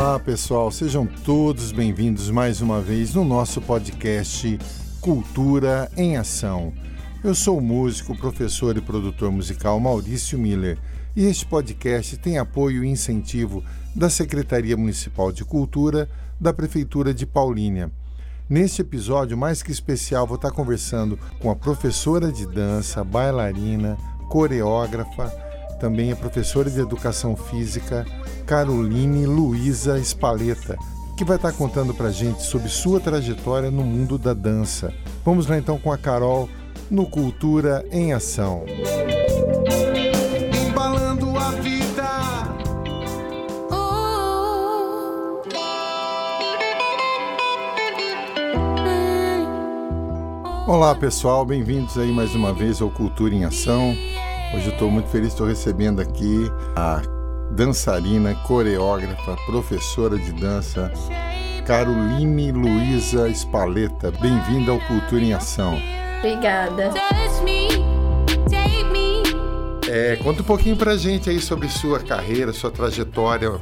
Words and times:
Olá, 0.00 0.18
pessoal, 0.18 0.72
sejam 0.72 1.04
todos 1.04 1.72
bem-vindos 1.72 2.30
mais 2.30 2.62
uma 2.62 2.80
vez 2.80 3.12
no 3.12 3.22
nosso 3.22 3.60
podcast 3.60 4.58
Cultura 4.98 5.92
em 5.94 6.16
Ação. 6.16 6.72
Eu 7.22 7.34
sou 7.34 7.58
o 7.58 7.60
músico, 7.60 8.16
professor 8.16 8.74
e 8.78 8.80
produtor 8.80 9.30
musical 9.30 9.78
Maurício 9.78 10.38
Miller 10.38 10.78
e 11.14 11.26
este 11.26 11.44
podcast 11.44 12.16
tem 12.16 12.38
apoio 12.38 12.82
e 12.82 12.88
incentivo 12.88 13.62
da 13.94 14.08
Secretaria 14.08 14.74
Municipal 14.74 15.30
de 15.30 15.44
Cultura 15.44 16.08
da 16.40 16.50
Prefeitura 16.50 17.12
de 17.12 17.26
Paulínia. 17.26 17.92
Neste 18.48 18.80
episódio 18.80 19.36
mais 19.36 19.62
que 19.62 19.70
especial, 19.70 20.26
vou 20.26 20.36
estar 20.36 20.50
conversando 20.50 21.18
com 21.40 21.50
a 21.50 21.56
professora 21.56 22.32
de 22.32 22.46
dança, 22.46 23.04
bailarina, 23.04 23.98
coreógrafa, 24.30 25.49
também 25.80 26.12
a 26.12 26.16
professora 26.16 26.70
de 26.70 26.78
educação 26.78 27.34
física, 27.34 28.04
Caroline 28.46 29.24
Luiza 29.24 29.98
Espaleta, 29.98 30.76
que 31.16 31.24
vai 31.24 31.36
estar 31.36 31.52
contando 31.52 31.94
para 31.94 32.10
gente 32.10 32.42
sobre 32.42 32.68
sua 32.68 33.00
trajetória 33.00 33.70
no 33.70 33.82
mundo 33.82 34.18
da 34.18 34.34
dança. 34.34 34.92
Vamos 35.24 35.46
lá 35.46 35.56
então 35.56 35.78
com 35.78 35.90
a 35.90 35.96
Carol 35.96 36.48
no 36.90 37.06
Cultura 37.06 37.84
em 37.90 38.12
Ação. 38.12 38.64
Embalando 40.66 41.36
a 41.38 41.50
vida. 41.52 42.10
Olá 50.68 50.94
pessoal, 50.94 51.44
bem-vindos 51.44 51.96
aí 51.96 52.12
mais 52.12 52.34
uma 52.34 52.52
vez 52.52 52.82
ao 52.82 52.90
Cultura 52.90 53.34
em 53.34 53.44
Ação. 53.44 53.94
Hoje 54.52 54.66
eu 54.66 54.72
estou 54.72 54.90
muito 54.90 55.08
feliz, 55.08 55.28
estou 55.28 55.46
recebendo 55.46 56.00
aqui 56.00 56.50
a 56.74 57.00
dançarina, 57.52 58.34
coreógrafa, 58.48 59.36
professora 59.46 60.18
de 60.18 60.32
dança, 60.32 60.92
Caroline 61.64 62.50
Luiza 62.50 63.28
Espaleta. 63.28 64.10
Bem-vinda 64.10 64.72
ao 64.72 64.80
Cultura 64.80 65.22
em 65.22 65.32
Ação. 65.32 65.80
Obrigada. 66.18 66.90
É, 69.88 70.16
conta 70.16 70.42
um 70.42 70.44
pouquinho 70.44 70.76
pra 70.76 70.96
gente 70.96 71.30
aí 71.30 71.38
sobre 71.38 71.68
sua 71.68 72.00
carreira, 72.00 72.52
sua 72.52 72.72
trajetória 72.72 73.52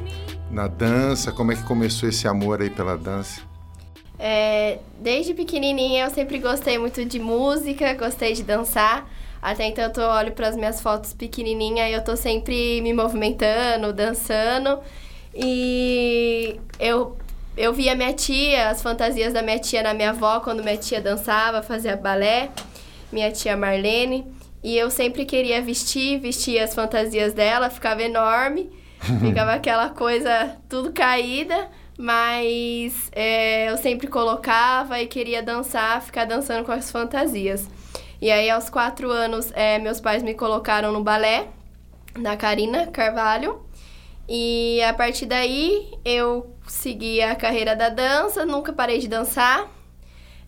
na 0.49 0.67
dança, 0.67 1.31
como 1.31 1.51
é 1.51 1.55
que 1.55 1.63
começou 1.63 2.09
esse 2.09 2.27
amor 2.27 2.63
aí 2.63 2.69
pela 2.71 2.97
dança? 2.97 3.41
É, 4.17 4.79
desde 4.99 5.35
pequenininha 5.35 6.05
eu 6.05 6.09
sempre 6.09 6.39
gostei 6.39 6.79
muito 6.79 7.05
de 7.05 7.19
música, 7.19 7.93
gostei 7.93 8.33
de 8.33 8.41
dançar. 8.41 9.07
Até 9.41 9.65
então 9.67 9.91
eu 9.95 10.09
olho 10.09 10.31
para 10.33 10.47
as 10.47 10.55
minhas 10.55 10.81
fotos 10.81 11.13
pequenininha 11.13 11.89
e 11.89 11.93
eu 11.93 12.03
tô 12.03 12.15
sempre 12.15 12.81
me 12.81 12.93
movimentando, 12.93 13.93
dançando. 13.93 14.79
E 15.33 16.59
eu 16.79 17.17
eu 17.59 17.73
via 17.73 17.93
minha 17.93 18.13
tia, 18.13 18.69
as 18.69 18.81
fantasias 18.81 19.33
da 19.33 19.41
minha 19.41 19.59
tia 19.59 19.83
na 19.83 19.93
minha 19.93 20.11
avó 20.11 20.39
quando 20.39 20.63
minha 20.63 20.77
tia 20.77 21.01
dançava, 21.01 21.61
fazia 21.61 21.97
balé, 21.97 22.49
minha 23.11 23.29
tia 23.33 23.57
Marlene, 23.57 24.25
e 24.63 24.77
eu 24.77 24.89
sempre 24.89 25.25
queria 25.25 25.61
vestir, 25.61 26.19
vestia 26.19 26.63
as 26.63 26.73
fantasias 26.73 27.33
dela, 27.33 27.69
ficava 27.69 28.01
enorme, 28.01 28.69
ficava 29.19 29.53
aquela 29.53 29.89
coisa 29.89 30.55
tudo 30.69 30.93
caída, 30.93 31.67
mas 31.97 33.09
é, 33.11 33.69
eu 33.69 33.75
sempre 33.75 34.07
colocava 34.07 35.01
e 35.01 35.07
queria 35.07 35.43
dançar, 35.43 36.01
ficar 36.01 36.23
dançando 36.23 36.63
com 36.65 36.71
as 36.71 36.89
fantasias. 36.89 37.67
E 38.21 38.29
aí, 38.29 38.49
aos 38.49 38.69
quatro 38.69 39.09
anos, 39.09 39.49
é, 39.55 39.79
meus 39.79 40.01
pais 40.01 40.21
me 40.21 40.33
colocaram 40.33 40.91
no 40.91 41.01
balé, 41.01 41.47
da 42.19 42.35
Karina 42.35 42.87
Carvalho. 42.87 43.61
E 44.27 44.81
a 44.83 44.93
partir 44.93 45.25
daí, 45.25 45.89
eu 46.03 46.53
segui 46.67 47.21
a 47.21 47.33
carreira 47.33 47.77
da 47.77 47.87
dança, 47.87 48.45
nunca 48.45 48.73
parei 48.73 48.99
de 48.99 49.07
dançar. 49.07 49.71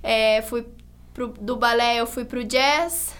É, 0.04 0.42
fui 0.42 0.66
pro, 1.14 1.30
do 1.30 1.56
balé, 1.56 1.96
eu 1.96 2.06
fui 2.06 2.26
pro 2.26 2.44
jazz. 2.44 3.16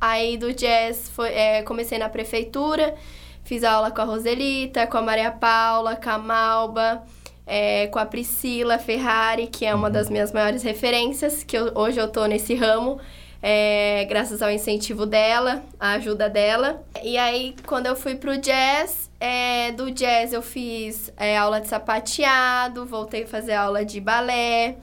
Aí, 0.00 0.36
do 0.36 0.52
jazz, 0.52 1.08
foi, 1.08 1.28
é, 1.28 1.62
comecei 1.62 1.96
na 1.96 2.08
prefeitura. 2.08 2.96
Fiz 3.44 3.62
aula 3.62 3.92
com 3.92 4.00
a 4.00 4.04
Roselita, 4.04 4.84
com 4.84 4.98
a 4.98 5.02
Maria 5.02 5.30
Paula, 5.30 5.94
com 5.94 6.10
a 6.10 6.18
Malba, 6.18 7.04
é, 7.46 7.86
com 7.86 8.00
a 8.00 8.06
Priscila 8.06 8.80
Ferrari, 8.80 9.46
que 9.46 9.64
é 9.64 9.72
uma 9.72 9.88
das 9.88 10.10
minhas 10.10 10.32
maiores 10.32 10.64
referências, 10.64 11.44
que 11.44 11.56
eu, 11.56 11.70
hoje 11.76 12.00
eu 12.00 12.08
tô 12.08 12.26
nesse 12.26 12.54
ramo 12.56 13.00
é, 13.42 14.04
graças 14.04 14.40
ao 14.40 14.50
incentivo 14.52 15.04
dela, 15.04 15.64
a 15.80 15.94
ajuda 15.94 16.30
dela. 16.30 16.84
E 17.02 17.18
aí, 17.18 17.56
quando 17.66 17.86
eu 17.86 17.96
fui 17.96 18.14
pro 18.14 18.38
jazz, 18.38 19.10
é, 19.18 19.72
do 19.72 19.90
jazz 19.90 20.32
eu 20.32 20.40
fiz 20.40 21.12
é, 21.16 21.36
aula 21.36 21.60
de 21.60 21.66
sapateado, 21.66 22.86
voltei 22.86 23.24
a 23.24 23.26
fazer 23.26 23.54
aula 23.54 23.84
de 23.84 24.00
balé. 24.00 24.76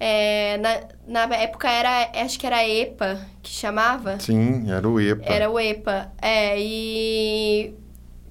É, 0.00 0.58
na, 1.06 1.28
na 1.28 1.36
época 1.36 1.70
era, 1.70 2.10
acho 2.24 2.36
que 2.40 2.44
era 2.44 2.66
EPA 2.66 3.24
que 3.40 3.52
chamava. 3.52 4.18
Sim, 4.18 4.68
era 4.68 4.88
o 4.88 5.00
EPA. 5.00 5.24
Era 5.24 5.48
o 5.48 5.60
EPA, 5.60 6.12
é, 6.20 6.56
e 6.58 7.72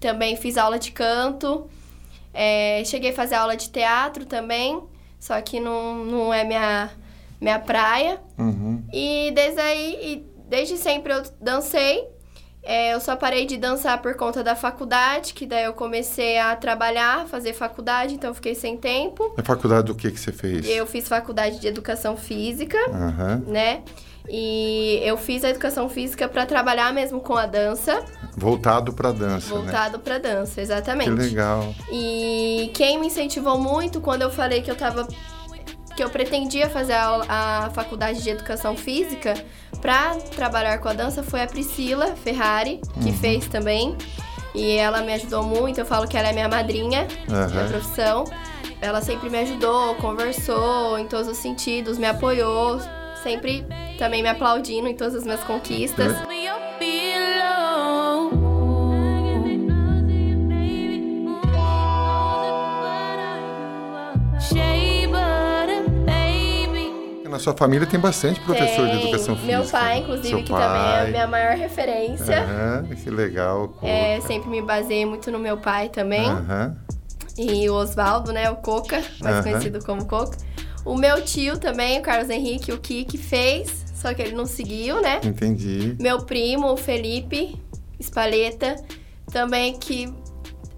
também 0.02 0.36
fiz 0.36 0.58
aula 0.58 0.78
de 0.78 0.92
canto. 0.92 1.70
É, 2.34 2.84
cheguei 2.84 3.12
a 3.12 3.14
fazer 3.14 3.36
aula 3.36 3.56
de 3.56 3.70
teatro 3.70 4.26
também, 4.26 4.84
só 5.18 5.40
que 5.40 5.62
não, 5.62 6.04
não 6.04 6.34
é 6.34 6.44
minha 6.44 6.90
minha 7.42 7.60
praia. 7.60 8.22
Uhum. 8.38 8.84
E 8.94 9.32
desde 9.34 9.60
aí, 9.60 9.98
e 10.02 10.26
desde 10.48 10.78
sempre 10.78 11.12
eu 11.14 11.24
dancei. 11.42 12.08
É, 12.64 12.94
eu 12.94 13.00
só 13.00 13.16
parei 13.16 13.48
de 13.48 13.58
dançar 13.58 14.00
por 14.04 14.14
conta 14.16 14.44
da 14.44 14.56
faculdade, 14.56 15.34
que 15.34 15.48
daí 15.48 15.64
eu 15.64 15.74
comecei 15.74 16.38
a 16.38 16.56
trabalhar, 16.56 17.26
fazer 17.26 17.54
faculdade, 17.54 18.14
então 18.14 18.36
fiquei 18.36 18.54
sem 18.54 18.78
tempo. 18.78 19.34
A 19.36 19.42
faculdade 19.44 19.88
do 19.88 19.96
que 19.96 20.12
que 20.12 20.20
você 20.20 20.32
fez? 20.32 20.70
Eu 20.70 20.86
fiz 20.86 21.08
faculdade 21.08 21.60
de 21.60 21.68
educação 21.68 22.16
física, 22.16 22.78
Uhum. 22.92 23.52
né? 23.52 23.82
E 24.30 25.00
eu 25.04 25.18
fiz 25.18 25.44
a 25.44 25.50
educação 25.50 25.90
física 25.90 26.30
para 26.30 26.46
trabalhar 26.46 26.94
mesmo 26.94 27.20
com 27.20 27.36
a 27.36 27.48
dança, 27.48 28.06
Voltado 28.38 28.94
pra 28.94 29.12
dança, 29.12 29.56
né? 29.56 29.60
voltado 29.62 29.98
para 29.98 30.20
dança, 30.20 30.62
exatamente. 30.62 31.10
Que 31.10 31.16
legal. 31.16 31.74
E 31.92 32.70
quem 32.76 33.00
me 33.00 33.08
incentivou 33.08 33.58
muito 33.58 34.00
quando 34.00 34.22
eu 34.22 34.30
falei 34.30 34.62
que 34.62 34.70
eu 34.70 34.76
tava 34.76 35.08
que 35.96 36.04
eu 36.04 36.10
pretendia 36.10 36.70
fazer 36.70 36.94
a, 36.94 37.66
a 37.66 37.70
faculdade 37.72 38.22
de 38.22 38.30
educação 38.30 38.76
física 38.76 39.34
para 39.82 40.16
trabalhar 40.36 40.78
com 40.80 40.88
a 40.90 40.94
dança 40.94 41.22
foi 41.24 41.42
a 41.42 41.48
Priscila 41.48 42.16
Ferrari, 42.16 42.80
que 43.02 43.10
Uhum. 43.10 43.14
fez 43.18 43.48
também. 43.48 43.96
E 44.54 44.76
ela 44.78 45.02
me 45.02 45.14
ajudou 45.14 45.44
muito, 45.44 45.80
eu 45.80 45.86
falo 45.86 46.08
que 46.08 46.18
ela 46.18 46.28
é 46.28 46.34
minha 46.34 46.50
madrinha 46.50 47.08
da 47.28 47.46
Aham. 47.46 47.68
profissão. 47.70 48.24
Ela 48.82 49.00
sempre 49.02 49.30
me 49.30 49.40
ajudou, 49.40 49.96
conversou 49.96 50.98
em 50.98 51.08
todos 51.08 51.28
os 51.28 51.38
sentidos, 51.38 51.98
me 51.98 52.06
apoiou, 52.08 52.80
sempre 53.24 53.66
também 53.98 54.22
me 54.24 54.30
aplaudindo 54.30 54.88
em 54.88 54.96
todas 54.96 55.16
as 55.16 55.24
minhas 55.24 55.44
conquistas. 55.44 56.12
Na 67.32 67.40
sua 67.40 67.54
família 67.56 67.88
tem 67.88 67.98
bastante 67.98 68.42
professor 68.42 68.86
de 68.88 68.92
Tem 68.92 69.04
educação 69.04 69.38
física. 69.38 69.58
Meu 69.58 69.66
pai, 69.66 69.94
né? 69.96 70.00
inclusive, 70.02 70.28
Seu 70.28 70.44
que 70.44 70.50
também 70.50 70.66
é 70.66 70.68
a 70.68 71.02
pai. 71.04 71.12
minha 71.12 71.28
maior 71.28 71.56
referência. 71.56 72.42
Aham, 72.44 72.90
que 72.94 73.10
legal. 73.10 73.74
É, 73.82 74.20
sempre 74.20 74.50
me 74.50 74.62
baseei 74.62 75.06
muito 75.06 75.32
no 75.32 75.40
meu 75.40 75.56
pai 75.56 75.88
também. 75.88 76.28
Aham. 76.28 76.76
E 77.38 77.70
o 77.70 77.76
Oswaldo, 77.76 78.34
né? 78.34 78.50
O 78.52 78.58
Coca, 78.58 79.02
mais 79.22 79.38
Aham. 79.38 79.44
conhecido 79.44 79.80
como 79.86 80.06
Coca. 80.06 80.38
O 80.84 80.98
meu 80.98 81.24
tio 81.24 81.58
também, 81.58 82.00
o 82.00 82.02
Carlos 82.02 82.30
Henrique, 82.30 82.74
o 82.74 82.78
Kiki, 82.78 83.18
fez, 83.18 83.86
só 83.96 84.14
que 84.14 84.22
ele 84.22 84.36
não 84.36 84.46
seguiu, 84.46 85.02
né? 85.02 85.22
Entendi. 85.24 85.96
Meu 86.02 86.24
primo, 86.26 86.74
o 86.74 86.76
Felipe 86.76 87.58
Espaleta, 87.98 88.76
também 89.32 89.80
que 89.80 90.14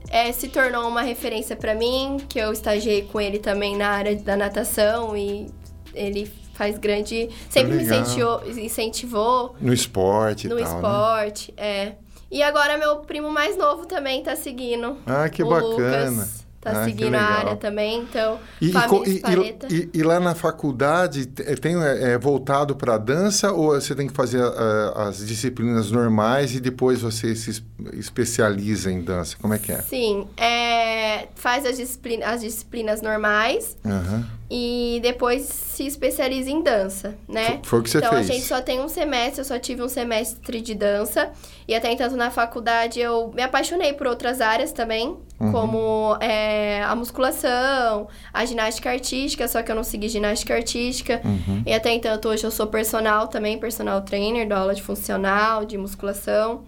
é, 0.08 0.32
se 0.32 0.50
tornou 0.50 0.88
uma 0.88 1.02
referência 1.02 1.56
pra 1.56 1.74
mim, 1.74 2.18
que 2.30 2.38
eu 2.38 2.54
estagiei 2.54 3.02
com 3.02 3.20
ele 3.20 3.40
também 3.40 3.76
na 3.76 3.90
área 3.90 4.16
da 4.16 4.36
natação 4.38 5.18
e 5.18 5.48
ele 5.96 6.32
faz 6.54 6.78
grande. 6.78 7.30
Sempre 7.50 7.74
me 7.74 7.84
legal. 7.84 8.02
incentivou, 8.02 8.42
incentivou 8.64 9.56
No 9.60 9.74
esporte 9.74 10.48
no 10.48 10.58
tal, 10.58 10.66
né? 10.68 10.76
esporte, 10.76 11.54
é. 11.58 11.94
E 12.32 12.42
agora 12.42 12.78
meu 12.78 12.98
primo 13.00 13.30
mais 13.30 13.56
novo 13.58 13.86
também 13.86 14.24
tá 14.24 14.36
seguindo. 14.36 14.98
Ah, 15.06 15.30
que 15.30 15.44
bacana. 15.44 16.10
Lucas 16.10 16.43
tá 16.64 16.72
Ah, 16.82 16.86
seguindo 16.86 17.16
a 17.16 17.22
área 17.22 17.56
também, 17.58 18.00
então, 18.00 18.40
E, 18.62 18.70
e 18.70 18.72
família 18.72 19.58
e- 19.70 19.76
e- 19.76 19.90
e 19.96 20.04
lá 20.04 20.20
na 20.20 20.34
faculdade 20.34 21.26
te- 21.26 21.44
tem 21.58 21.76
é, 21.84 22.14
é, 22.14 22.18
voltado 22.18 22.76
para 22.76 22.98
dança 22.98 23.52
ou 23.52 23.72
você 23.74 23.94
tem 23.94 24.08
que 24.08 24.14
fazer 24.14 24.42
ah, 24.42 25.08
as 25.10 25.26
disciplinas 25.26 25.92
normais 25.92 26.56
e 26.56 26.60
depois 26.60 27.02
você 27.02 27.36
se 27.36 27.50
es- 27.52 27.64
especializa 27.94 28.92
em 28.92 29.02
dança? 29.02 29.36
Como 29.42 29.54
é 29.54 29.60
que 29.60 29.72
é? 29.72 29.82
Sim, 29.82 30.28
é, 30.38 31.28
faz 31.36 31.66
as, 31.66 31.78
disciplina- 31.78 32.26
as 32.28 32.42
disciplinas 32.42 33.02
normais 33.02 33.76
Aham. 33.86 34.26
e 34.50 35.00
depois 35.04 35.42
se 35.44 35.86
especializa 35.86 36.50
em 36.50 36.62
dança, 36.62 37.16
né? 37.28 37.60
Foi- 37.64 37.80
o 37.80 37.84
que 37.84 37.90
você 37.90 37.98
então, 37.98 38.12
fez. 38.12 38.30
a 38.30 38.34
gente 38.34 38.46
só 38.46 38.62
tem 38.62 38.80
um 38.80 38.88
semestre, 38.88 39.42
eu 39.42 39.46
só 39.46 39.60
tive 39.60 39.82
um 39.84 39.90
semestre 39.90 40.62
de 40.62 40.76
dança. 40.76 41.32
E 41.68 41.74
até 41.74 41.92
então 41.92 42.10
na 42.16 42.30
faculdade 42.30 43.00
eu 43.00 43.32
me 43.34 43.42
apaixonei 43.42 43.94
por 43.94 44.06
outras 44.08 44.42
áreas 44.42 44.72
também. 44.72 45.18
Uhum. 45.44 45.52
como 45.52 46.18
é, 46.20 46.82
a 46.84 46.96
musculação, 46.96 48.08
a 48.34 48.46
ginástica 48.46 48.90
artística, 48.90 49.48
só 49.48 49.62
que 49.62 49.72
eu 49.72 49.76
não 49.76 49.84
segui 49.84 50.10
ginástica 50.10 50.56
artística. 50.56 51.22
Uhum. 51.24 51.64
E 51.66 51.74
até 51.74 51.92
então, 51.94 52.20
hoje 52.26 52.44
eu 52.44 52.52
sou 52.52 52.68
personal 52.68 53.28
também, 53.28 53.58
personal 53.58 54.02
trainer, 54.02 54.48
dou 54.48 54.58
aula 54.58 54.74
de 54.74 54.82
funcional, 54.82 55.66
de 55.66 55.78
musculação. 55.78 56.64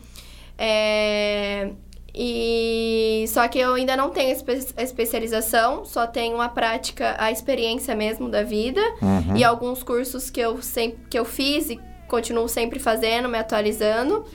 É, 0.57 1.71
e 2.17 3.25
só 3.27 3.45
que 3.49 3.59
eu 3.59 3.73
ainda 3.73 3.97
não 3.97 4.09
tenho 4.09 4.31
espe 4.31 4.53
especialização, 4.77 5.83
só 5.83 6.07
tenho 6.07 6.39
a 6.39 6.47
prática, 6.47 7.13
a 7.19 7.29
experiência 7.29 7.93
mesmo 7.93 8.29
da 8.29 8.41
vida 8.41 8.79
uhum. 9.01 9.35
e 9.35 9.43
alguns 9.43 9.83
cursos 9.83 10.29
que 10.29 10.39
eu 10.39 10.61
sempre 10.61 10.99
que 11.09 11.19
eu 11.19 11.25
fiz 11.25 11.69
e 11.69 11.79
continuo 12.07 12.47
sempre 12.47 12.79
fazendo, 12.79 13.27
me 13.27 13.37
atualizando. 13.37 14.25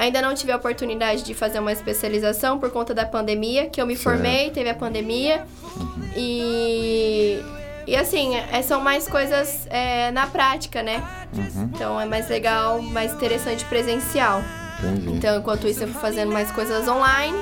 Ainda 0.00 0.22
não 0.22 0.34
tive 0.34 0.50
a 0.50 0.56
oportunidade 0.56 1.22
de 1.22 1.34
fazer 1.34 1.58
uma 1.58 1.70
especialização 1.70 2.58
por 2.58 2.70
conta 2.70 2.94
da 2.94 3.04
pandemia, 3.04 3.68
que 3.68 3.82
eu 3.82 3.86
me 3.86 3.94
certo. 3.94 4.16
formei, 4.16 4.48
teve 4.48 4.70
a 4.70 4.74
pandemia. 4.74 5.44
Uhum. 5.76 6.10
E, 6.16 7.38
e 7.86 7.94
assim, 7.94 8.34
é, 8.34 8.62
são 8.62 8.80
mais 8.80 9.06
coisas 9.06 9.66
é, 9.68 10.10
na 10.10 10.26
prática, 10.26 10.82
né? 10.82 11.04
Uhum. 11.36 11.70
Então 11.74 12.00
é 12.00 12.06
mais 12.06 12.30
legal, 12.30 12.80
mais 12.80 13.12
interessante 13.12 13.62
presencial. 13.66 14.42
Entendi. 14.82 15.18
Então, 15.18 15.38
enquanto 15.38 15.68
isso, 15.68 15.82
eu 15.82 15.88
fui 15.88 16.00
fazendo 16.00 16.32
mais 16.32 16.50
coisas 16.50 16.88
online. 16.88 17.36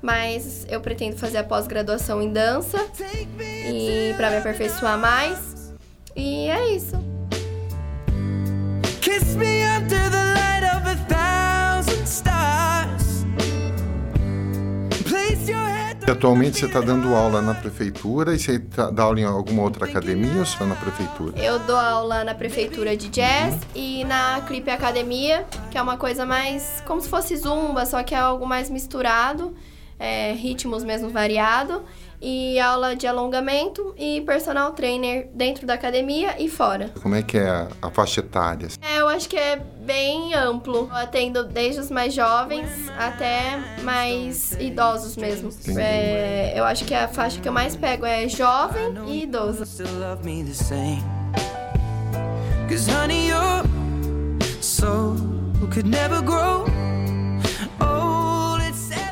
Mas 0.00 0.64
eu 0.70 0.80
pretendo 0.80 1.16
fazer 1.16 1.38
a 1.38 1.44
pós-graduação 1.44 2.22
em 2.22 2.32
dança 2.32 2.78
e 3.40 4.14
para 4.16 4.30
me 4.30 4.36
aperfeiçoar 4.36 4.96
mais. 4.96 5.74
E 6.14 6.48
é 6.48 6.72
isso. 6.72 6.96
Kiss 9.00 9.36
me 9.36 9.64
under 9.64 10.08
the 10.08 10.29
your 16.10 16.20
Atualmente 16.30 16.58
você 16.58 16.66
está 16.66 16.80
dando 16.80 17.14
aula 17.14 17.40
na 17.40 17.54
prefeitura 17.54 18.34
e 18.34 18.38
você 18.38 18.58
tá, 18.58 18.90
dá 18.90 19.04
aula 19.04 19.20
em 19.20 19.24
alguma 19.24 19.62
outra 19.62 19.86
academia 19.86 20.40
ou 20.40 20.44
só 20.44 20.66
na 20.66 20.74
prefeitura? 20.74 21.38
Eu 21.38 21.58
dou 21.60 21.76
aula 21.76 22.24
na 22.24 22.34
prefeitura 22.34 22.96
de 22.96 23.08
jazz 23.08 23.54
uhum. 23.54 23.60
e 23.74 24.04
na 24.04 24.40
Clipe 24.46 24.70
Academia, 24.70 25.46
que 25.70 25.78
é 25.78 25.82
uma 25.82 25.96
coisa 25.96 26.26
mais 26.26 26.82
como 26.86 27.00
se 27.00 27.08
fosse 27.08 27.36
zumba, 27.36 27.86
só 27.86 28.02
que 28.02 28.14
é 28.14 28.18
algo 28.18 28.46
mais 28.46 28.68
misturado, 28.68 29.54
é, 30.00 30.32
ritmos 30.32 30.82
mesmo 30.82 31.10
variado 31.10 31.84
e 32.22 32.58
aula 32.60 32.94
de 32.94 33.06
alongamento 33.06 33.94
e 33.96 34.20
personal 34.22 34.72
trainer 34.72 35.28
dentro 35.34 35.66
da 35.66 35.74
academia 35.74 36.36
e 36.38 36.48
fora. 36.48 36.90
Como 37.00 37.14
é 37.14 37.22
que 37.22 37.38
é 37.38 37.48
a, 37.48 37.68
a 37.80 37.90
faixa 37.90 38.20
etária? 38.20 38.68
É, 38.82 39.00
eu 39.00 39.08
acho 39.08 39.28
que 39.28 39.36
é 39.36 39.56
bem 39.56 40.34
amplo. 40.34 40.88
Eu 40.90 40.96
atendo 40.96 41.44
desde 41.44 41.80
os 41.80 41.90
mais 41.90 42.12
jovens 42.12 42.68
até 42.98 43.58
mais 43.82 44.52
idosos 44.52 45.16
mesmo. 45.16 45.50
É, 45.78 46.52
eu 46.56 46.64
acho 46.64 46.84
que 46.84 46.94
a 46.94 47.08
faixa 47.08 47.40
que 47.40 47.48
eu 47.48 47.52
mais 47.52 47.76
pego 47.76 48.04
é 48.04 48.28
jovem 48.28 48.94
e 49.06 49.22
idoso. 49.22 49.64
Cause 52.68 52.88
honey, 52.88 53.26
your 53.26 53.64
soul 54.60 55.16
could 55.72 55.88
never 55.88 56.22
grow 56.22 56.64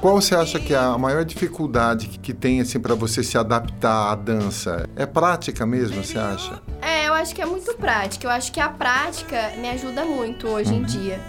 qual 0.01 0.21
você 0.21 0.35
acha 0.35 0.59
que 0.61 0.73
é 0.73 0.77
a 0.77 0.97
maior 0.97 1.25
dificuldade 1.25 2.07
que 2.09 2.33
tem 2.33 2.61
assim 2.61 2.79
para 2.81 2.95
você 2.95 3.23
se 3.23 3.37
adaptar 3.37 4.13
à 4.13 4.15
dança? 4.15 4.89
É 4.97 5.07
prática 5.07 5.67
mesmo, 5.67 6.03
você 6.03 6.19
acha? 6.19 6.63
É, 6.81 7.09
eu 7.09 7.15
acho 7.15 7.35
que 7.35 7.43
é 7.43 7.47
muito 7.47 7.75
prática. 7.75 8.27
Eu 8.27 8.31
acho 8.31 8.53
que 8.53 8.61
a 8.61 8.69
prática 8.69 9.53
me 9.59 9.69
ajuda 9.69 10.05
muito 10.05 10.49
hoje 10.49 10.73
uhum. 10.73 10.81
em 10.81 10.83
dia. 10.85 11.21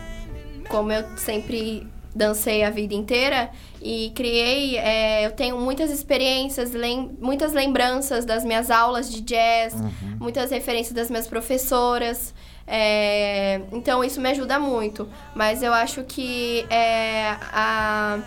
Como 0.68 0.92
eu 0.92 1.04
sempre 1.18 1.88
dancei 2.14 2.64
a 2.64 2.70
vida 2.70 2.94
inteira 2.94 3.50
e 3.82 4.12
criei, 4.16 4.78
é, 4.78 5.26
eu 5.26 5.32
tenho 5.32 5.58
muitas 5.58 5.90
experiências, 5.92 6.74
lem 6.74 7.18
muitas 7.20 7.54
lembranças 7.54 8.26
das 8.26 8.44
minhas 8.44 8.70
aulas 8.70 9.12
de 9.12 9.22
jazz, 9.22 9.74
uhum. 9.74 10.18
muitas 10.20 10.52
referências 10.52 10.94
das 10.94 11.10
minhas 11.10 11.28
professoras. 11.28 12.34
É, 12.68 13.62
então 13.72 14.04
isso 14.04 14.22
me 14.22 14.30
ajuda 14.30 14.60
muito. 14.60 15.10
Mas 15.36 15.64
eu 15.64 15.74
acho 15.74 16.04
que 16.04 16.66
é, 16.70 17.36
a 17.52 18.20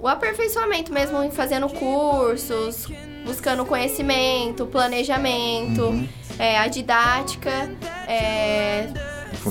o 0.00 0.06
aperfeiçoamento 0.06 0.92
mesmo 0.92 1.22
em 1.22 1.30
fazendo 1.30 1.68
cursos, 1.68 2.86
buscando 3.24 3.64
conhecimento, 3.64 4.66
planejamento, 4.66 5.82
uhum. 5.82 6.08
é, 6.38 6.58
a 6.58 6.68
didática, 6.68 7.70
é, 8.06 8.88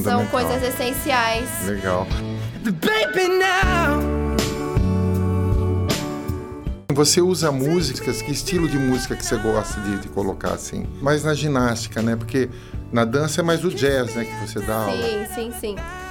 são 0.03 0.25
coisas 0.27 0.63
essenciais. 0.63 1.49
Legal. 1.65 2.07
Você 6.93 7.21
usa 7.21 7.51
músicas, 7.51 8.23
que 8.23 8.31
estilo 8.31 8.67
de 8.67 8.79
música 8.79 9.15
que 9.15 9.23
você 9.23 9.37
gosta 9.37 9.79
de, 9.81 9.99
de, 9.99 10.07
colocar 10.07 10.53
assim? 10.53 10.87
Mais 10.99 11.23
na 11.23 11.35
ginástica, 11.35 12.01
né? 12.01 12.15
Porque 12.15 12.49
na 12.91 13.05
dança 13.05 13.41
é 13.41 13.43
mais 13.43 13.63
o 13.63 13.69
jazz, 13.69 14.15
né, 14.15 14.25
que 14.25 14.47
você 14.47 14.59
dá 14.61 14.77
aula. 14.77 14.97
Sim, 14.97 15.25
sim, 15.35 15.53
sim. 15.59 15.75
Ah, 15.77 16.06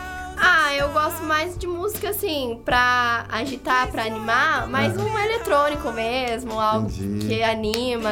eu 0.76 0.90
gosto 0.90 1.22
mais 1.24 1.56
de 1.56 1.66
música 1.66 2.10
assim, 2.10 2.60
pra 2.64 3.26
agitar, 3.30 3.90
pra 3.90 4.04
animar, 4.04 4.68
mais 4.68 4.96
um 4.96 5.18
eletrônico 5.18 5.90
mesmo, 5.92 6.60
algo 6.60 6.88
Entendi. 6.90 7.26
que 7.26 7.42
anima. 7.42 8.10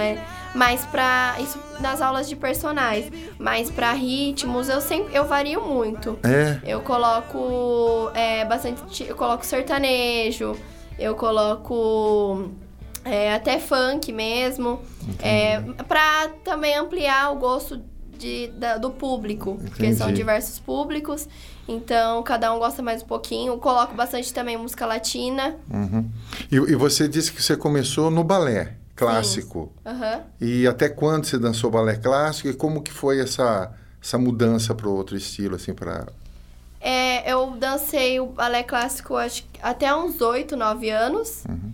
Mas 0.55 0.87
pra. 0.87 1.34
Isso 1.40 1.58
nas 1.81 2.00
aulas 2.00 2.28
de 2.28 2.37
personagens. 2.37 3.11
Mas 3.38 3.70
pra 3.70 3.93
ritmos, 3.93 4.69
eu 4.69 4.81
sempre. 4.81 5.14
Eu 5.14 5.25
vario 5.26 5.61
muito. 5.61 6.16
É. 6.22 6.61
Eu 6.64 6.81
coloco 6.81 8.11
é, 8.14 8.44
bastante. 8.44 9.05
Eu 9.05 9.17
coloco 9.17 9.44
sertanejo, 9.44 10.56
eu 10.99 11.14
coloco. 11.17 12.50
É, 13.05 13.34
até 13.34 13.58
funk 13.58 14.12
mesmo. 14.12 14.81
É, 15.20 15.60
pra 15.88 16.28
também 16.44 16.76
ampliar 16.76 17.32
o 17.32 17.37
gosto 17.37 17.82
de, 18.17 18.46
da, 18.49 18.78
do 18.78 18.90
público. 18.90 19.50
Entendi. 19.50 19.70
Porque 19.70 19.94
são 19.94 20.12
diversos 20.12 20.60
públicos. 20.60 21.28
Então, 21.66 22.22
cada 22.22 22.52
um 22.52 22.58
gosta 22.58 22.82
mais 22.82 23.02
um 23.02 23.06
pouquinho. 23.06 23.56
Coloco 23.58 23.94
bastante 23.94 24.32
também 24.32 24.56
música 24.56 24.87
latina. 24.87 25.56
Uhum. 25.70 26.11
E, 26.50 26.56
e, 26.56 26.75
você 26.75 27.08
disse 27.08 27.32
que 27.32 27.43
você 27.43 27.56
começou 27.56 28.11
no 28.11 28.22
balé 28.22 28.76
clássico. 28.94 29.72
Uhum. 29.84 30.22
E 30.40 30.66
até 30.66 30.88
quando 30.88 31.25
você 31.25 31.38
dançou 31.38 31.70
balé 31.70 31.96
clássico? 31.96 32.49
E 32.49 32.55
como 32.55 32.82
que 32.82 32.93
foi 32.93 33.20
essa, 33.20 33.72
essa 34.02 34.19
mudança 34.19 34.75
para 34.75 34.88
outro 34.88 35.16
estilo, 35.16 35.56
assim, 35.56 35.72
para... 35.72 36.06
É, 36.81 37.32
eu 37.32 37.52
dancei 37.52 38.20
o 38.20 38.26
balé 38.26 38.62
clássico 38.62 39.17
acho, 39.17 39.46
até 39.62 39.94
uns 39.94 40.20
8, 40.20 40.55
9 40.55 40.90
anos. 40.90 41.44
Uhum. 41.48 41.72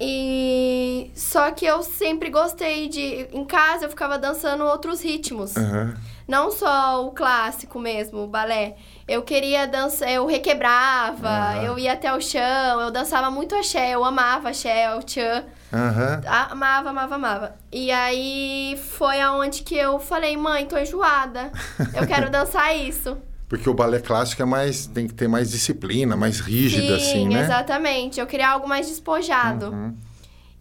E 0.00 1.10
só 1.14 1.50
que 1.50 1.66
eu 1.66 1.82
sempre 1.82 2.30
gostei 2.30 2.88
de. 2.88 3.28
Em 3.32 3.44
casa 3.44 3.84
eu 3.84 3.90
ficava 3.90 4.18
dançando 4.18 4.64
outros 4.64 5.02
ritmos. 5.02 5.54
Uhum. 5.56 5.94
Não 6.26 6.50
só 6.50 7.04
o 7.04 7.10
clássico 7.10 7.78
mesmo, 7.78 8.20
o 8.20 8.26
balé. 8.26 8.76
Eu 9.06 9.22
queria 9.22 9.66
dançar, 9.66 10.08
eu 10.10 10.24
requebrava, 10.24 11.56
uhum. 11.56 11.62
eu 11.64 11.78
ia 11.78 11.92
até 11.92 12.14
o 12.14 12.20
chão, 12.20 12.80
eu 12.80 12.90
dançava 12.90 13.30
muito 13.30 13.54
axé, 13.54 13.90
eu 13.90 14.04
amava 14.04 14.48
axé, 14.48 14.94
o 14.94 15.02
tchan. 15.02 15.44
Uhum. 15.72 16.20
Amava, 16.50 16.90
amava, 16.90 17.14
amava. 17.16 17.54
E 17.70 17.90
aí 17.90 18.80
foi 18.80 19.20
aonde 19.20 19.62
que 19.62 19.74
eu 19.74 19.98
falei, 19.98 20.36
mãe, 20.36 20.64
tô 20.64 20.78
enjoada. 20.78 21.52
Eu 21.94 22.06
quero 22.06 22.30
dançar 22.30 22.74
isso. 22.74 23.18
Porque 23.50 23.68
o 23.68 23.74
balé 23.74 23.98
clássico 23.98 24.40
é 24.42 24.44
mais. 24.44 24.86
tem 24.86 25.08
que 25.08 25.12
ter 25.12 25.26
mais 25.26 25.50
disciplina, 25.50 26.16
mais 26.16 26.38
rígido, 26.38 26.94
assim, 26.94 27.26
né? 27.26 27.42
Exatamente. 27.42 28.20
Eu 28.20 28.26
queria 28.28 28.48
algo 28.48 28.68
mais 28.68 28.86
despojado. 28.86 29.70
Uhum. 29.70 29.96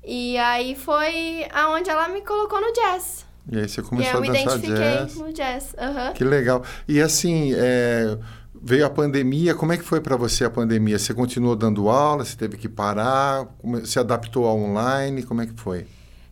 E 0.04 0.36
aí 0.40 0.74
foi 0.74 1.46
aonde 1.54 1.88
ela 1.88 2.10
me 2.10 2.22
colocou 2.22 2.60
no 2.60 2.74
jazz. 2.74 3.28
E 3.52 3.60
aí 3.60 3.70
você 3.70 3.84
começou 3.84 4.24
a 4.24 4.26
dançar 4.26 4.34
jazz. 4.34 4.54
eu 4.54 4.60
me 4.60 4.68
identifiquei 4.70 5.24
no 5.24 5.34
jazz. 5.34 5.76
Uhum. 5.78 6.14
Que 6.14 6.24
legal. 6.24 6.64
E 6.88 7.00
assim, 7.00 7.54
é, 7.54 8.18
veio 8.60 8.88
a 8.88 8.90
pandemia. 8.90 9.54
Como 9.54 9.72
é 9.72 9.78
que 9.78 9.84
foi 9.84 10.02
para 10.02 10.16
você 10.16 10.46
a 10.46 10.50
pandemia? 10.50 10.98
Você 10.98 11.14
continuou 11.14 11.56
dando 11.56 11.90
aula? 11.90 12.26
Você 12.26 12.36
teve 12.36 12.58
que 12.58 12.68
parar? 12.68 13.46
Se 13.86 14.00
adaptou 14.00 14.48
ao 14.48 14.58
online? 14.58 15.22
Como 15.22 15.44
é 15.44 15.46
que 15.46 15.54
foi? 15.56 15.86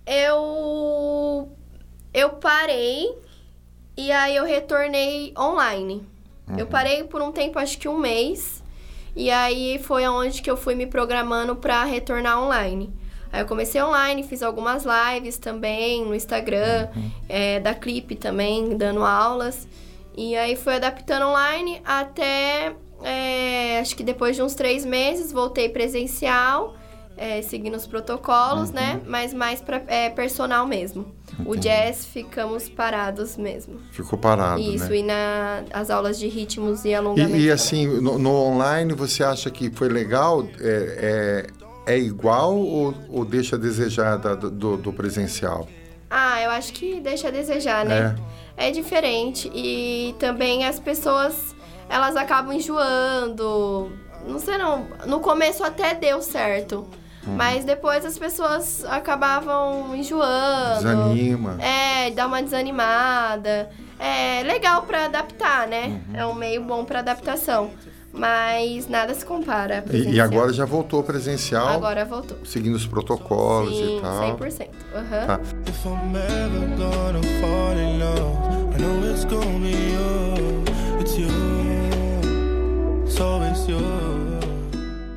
Eu 0.07 1.51
eu 2.11 2.31
parei 2.31 3.15
e 3.95 4.11
aí 4.11 4.35
eu 4.35 4.43
retornei 4.43 5.35
online. 5.37 6.16
Uhum. 6.47 6.57
Eu 6.57 6.67
parei 6.67 7.03
por 7.03 7.21
um 7.21 7.31
tempo, 7.31 7.59
acho 7.59 7.77
que 7.77 7.87
um 7.87 7.97
mês. 7.97 8.63
E 9.15 9.31
aí 9.31 9.79
foi 9.79 10.05
aonde 10.05 10.41
que 10.41 10.49
eu 10.49 10.55
fui 10.55 10.75
me 10.75 10.85
programando 10.85 11.55
para 11.55 11.83
retornar 11.83 12.41
online. 12.41 12.93
Aí 13.31 13.41
eu 13.41 13.45
comecei 13.45 13.81
online, 13.81 14.23
fiz 14.23 14.41
algumas 14.41 14.85
lives 14.85 15.37
também 15.37 16.05
no 16.05 16.15
Instagram, 16.15 16.87
uhum. 16.95 17.11
é, 17.27 17.59
da 17.59 17.73
Clipe 17.73 18.15
também, 18.15 18.77
dando 18.77 19.03
aulas. 19.03 19.67
E 20.15 20.35
aí 20.35 20.55
fui 20.55 20.75
adaptando 20.75 21.27
online 21.27 21.81
até, 21.85 22.73
é, 23.03 23.79
acho 23.79 23.95
que 23.95 24.03
depois 24.03 24.35
de 24.35 24.41
uns 24.41 24.55
três 24.55 24.85
meses, 24.85 25.31
voltei 25.31 25.69
presencial, 25.69 26.75
é, 27.17 27.41
seguindo 27.41 27.75
os 27.75 27.85
protocolos, 27.85 28.71
né? 28.71 28.93
uhum. 28.93 28.97
né? 28.97 29.03
Mas 29.07 29.33
mais 29.33 29.61
para 29.61 29.83
é, 29.87 30.09
personal 30.09 30.65
mesmo. 30.65 31.13
Entendi. 31.39 31.49
O 31.49 31.59
jazz 31.59 32.05
ficamos 32.05 32.67
parados 32.67 33.37
mesmo. 33.37 33.79
Ficou 33.91 34.17
parado, 34.17 34.59
Isso, 34.61 34.89
né? 34.89 34.97
e 34.97 35.03
na, 35.03 35.63
as 35.73 35.89
aulas 35.89 36.17
de 36.17 36.27
ritmos 36.27 36.85
e 36.85 36.93
alongamento. 36.93 37.35
E, 37.35 37.45
e 37.45 37.51
assim, 37.51 37.85
no, 37.87 38.17
no, 38.17 38.31
online, 38.31 38.93
você 38.93 39.23
acha 39.23 39.49
que 39.49 39.69
foi 39.69 39.89
legal? 39.89 40.47
É, 40.59 41.47
é 41.53 41.67
é 41.87 41.97
igual 41.97 42.53
ou, 42.57 42.93
ou 43.09 43.23
deixa 43.23 43.55
a 43.55 43.59
desejar 43.59 44.17
da, 44.17 44.35
do, 44.35 44.75
do 44.75 44.91
presencial? 44.91 45.69
Ah, 46.09 46.41
eu 46.41 46.51
acho 46.51 46.73
que 46.73 46.99
deixa 46.99 47.29
a 47.29 47.31
desejar, 47.31 47.85
né? 47.85 48.13
É. 48.57 48.67
é 48.67 48.71
diferente. 48.71 49.49
E 49.55 50.13
também 50.19 50.65
as 50.65 50.79
pessoas, 50.79 51.55
elas 51.89 52.17
acabam 52.17 52.51
enjoando. 52.51 53.89
Não 54.27 54.37
sei 54.37 54.57
não. 54.57 54.85
No 55.05 55.21
começo 55.21 55.63
até 55.63 55.95
deu 55.95 56.21
certo. 56.21 56.85
Uhum. 57.27 57.35
Mas 57.35 57.65
depois 57.65 58.05
as 58.05 58.17
pessoas 58.17 58.85
acabavam 58.85 59.95
enjoando. 59.95 60.75
Desanima. 60.75 61.57
É, 61.59 62.09
dá 62.11 62.25
uma 62.25 62.41
desanimada. 62.41 63.69
É 63.99 64.43
legal 64.43 64.83
para 64.83 65.05
adaptar, 65.05 65.67
né? 65.67 66.01
Uhum. 66.09 66.15
É 66.15 66.25
um 66.25 66.33
meio 66.33 66.63
bom 66.63 66.85
para 66.85 66.99
adaptação. 66.99 67.71
Mas 68.13 68.87
nada 68.87 69.13
se 69.13 69.23
compara. 69.23 69.83
E, 69.91 70.13
e, 70.13 70.19
agora 70.19 70.51
já 70.51 70.65
voltou 70.65 71.03
presencial? 71.03 71.67
Agora 71.67 72.03
voltou. 72.03 72.37
Seguindo 72.45 72.73
os 72.73 72.87
protocolos 72.87 73.75
Sim, 73.75 73.97
e 73.97 74.01
tal. 74.01 74.37
100%. 74.37 74.67
Uhum. 74.95 75.27
Tá. 75.27 75.39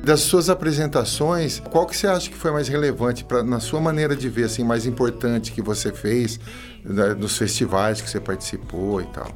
Das 0.03 0.21
suas 0.21 0.49
apresentações, 0.49 1.59
qual 1.59 1.85
que 1.85 1.95
você 1.95 2.07
acha 2.07 2.29
que 2.29 2.35
foi 2.35 2.51
mais 2.51 2.67
relevante 2.67 3.23
pra, 3.23 3.43
na 3.43 3.59
sua 3.59 3.79
maneira 3.79 4.15
de 4.15 4.27
ver, 4.29 4.45
assim, 4.45 4.63
mais 4.63 4.85
importante 4.87 5.51
que 5.51 5.61
você 5.61 5.91
fez 5.91 6.39
né, 6.83 7.13
nos 7.13 7.37
festivais 7.37 8.01
que 8.01 8.09
você 8.09 8.19
participou 8.19 8.99
e 9.01 9.05
tal? 9.05 9.27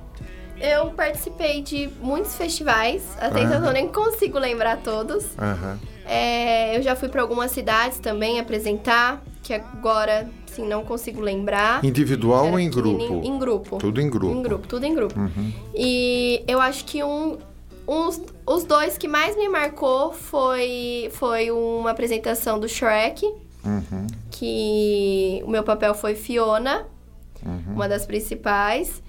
Eu 0.59 0.87
participei 0.91 1.61
de 1.61 1.89
muitos 2.01 2.35
festivais, 2.35 3.03
até 3.19 3.43
então 3.43 3.63
eu 3.63 3.73
nem 3.73 3.87
consigo 3.89 4.39
lembrar 4.39 4.77
todos. 4.77 5.25
Uhum. 5.37 5.77
É, 6.05 6.77
eu 6.77 6.81
já 6.81 6.95
fui 6.95 7.09
para 7.09 7.21
algumas 7.21 7.51
cidades 7.51 7.99
também 7.99 8.39
apresentar, 8.39 9.23
que 9.43 9.53
agora, 9.53 10.27
assim, 10.49 10.65
não 10.65 10.83
consigo 10.83 11.21
lembrar. 11.21 11.83
Individual 11.83 12.51
ou 12.51 12.59
em 12.59 12.69
grupo? 12.69 13.21
Em 13.23 13.37
grupo. 13.37 13.77
Tudo 13.77 14.01
em 14.01 14.09
grupo. 14.09 14.33
Em 14.33 14.41
grupo, 14.41 14.67
tudo 14.67 14.85
em 14.85 14.95
grupo. 14.95 15.19
Uhum. 15.19 15.53
E 15.75 16.43
eu 16.47 16.61
acho 16.61 16.85
que 16.85 17.03
um, 17.03 17.37
uns, 17.87 18.21
os 18.45 18.63
dois 18.63 18.97
que 18.97 19.07
mais 19.07 19.35
me 19.35 19.47
marcou 19.47 20.13
foi, 20.13 21.09
foi 21.13 21.51
uma 21.51 21.91
apresentação 21.91 22.59
do 22.59 22.67
Shrek, 22.67 23.25
uhum. 23.63 24.07
que 24.31 25.41
o 25.45 25.49
meu 25.49 25.63
papel 25.63 25.93
foi 25.93 26.15
Fiona, 26.15 26.85
uhum. 27.45 27.73
uma 27.73 27.87
das 27.87 28.05
principais. 28.05 29.01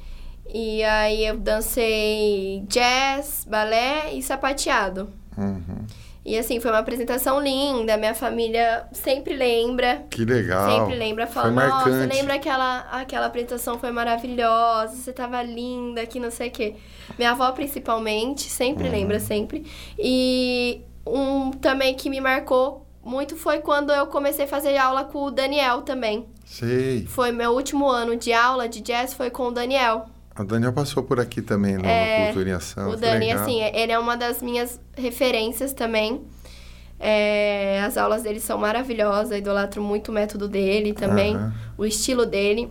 E 0.53 0.83
aí 0.85 1.27
eu 1.27 1.37
dancei 1.39 2.63
jazz, 2.69 3.47
balé 3.49 4.13
e 4.15 4.23
sapateado. 4.23 5.09
Uhum. 5.37 5.85
E 6.27 6.37
assim, 6.37 6.59
foi 6.59 6.73
uma 6.73 6.81
apresentação 6.81 7.41
linda, 7.41 7.97
minha 7.97 8.13
família 8.13 8.89
sempre 8.91 9.33
lembra. 9.37 10.05
Que 10.11 10.25
legal. 10.25 10.81
Sempre 10.81 10.99
lembra, 10.99 11.25
fala, 11.25 11.53
nossa, 11.53 11.89
lembra 11.89 12.35
aquela, 12.35 12.81
aquela 12.91 13.27
apresentação 13.27 13.79
foi 13.79 13.93
maravilhosa, 13.93 14.97
você 14.97 15.13
tava 15.13 15.41
linda, 15.41 16.05
que 16.05 16.19
não 16.19 16.33
sei 16.33 16.49
o 16.49 16.51
quê. 16.51 16.75
Minha 17.17 17.31
avó 17.31 17.53
principalmente, 17.53 18.51
sempre 18.51 18.87
uhum. 18.87 18.91
lembra, 18.91 19.21
sempre. 19.21 19.65
E 19.97 20.81
um 21.07 21.53
também 21.53 21.95
que 21.95 22.11
me 22.11 22.21
marcou 22.21 22.85
muito 23.05 23.37
foi 23.37 23.61
quando 23.61 23.93
eu 23.93 24.09
comecei 24.09 24.47
a 24.47 24.49
fazer 24.49 24.77
aula 24.77 25.05
com 25.05 25.27
o 25.27 25.31
Daniel 25.31 25.83
também. 25.83 26.27
Sei. 26.45 27.07
Foi 27.07 27.31
meu 27.31 27.53
último 27.53 27.89
ano 27.89 28.17
de 28.17 28.33
aula 28.33 28.69
de 28.69 28.81
jazz, 28.81 29.15
foi 29.15 29.31
com 29.31 29.45
o 29.47 29.53
Daniel. 29.53 30.09
A 30.37 30.43
Daniel 30.43 30.73
passou 30.73 31.03
por 31.03 31.19
aqui 31.19 31.41
também, 31.41 31.77
no 31.77 31.87
é, 31.87 32.27
Cultura 32.27 32.51
em 32.51 32.53
Ação. 32.53 32.91
O 32.91 32.97
Dani, 32.97 33.27
legal. 33.27 33.43
assim, 33.43 33.63
ele 33.63 33.91
é 33.91 33.99
uma 33.99 34.17
das 34.17 34.43
minhas 34.43 34.79
referências 34.95 35.73
também. 35.73 36.21
É, 37.01 37.81
as 37.83 37.97
aulas 37.97 38.23
dele 38.23 38.41
são 38.41 38.59
maravilhosas, 38.59 39.39
idolatro 39.39 39.83
muito 39.83 40.09
o 40.09 40.13
método 40.13 40.49
dele 40.49 40.93
também, 40.93 41.37
o 41.77 41.85
estilo 41.85 42.27
dele. 42.27 42.71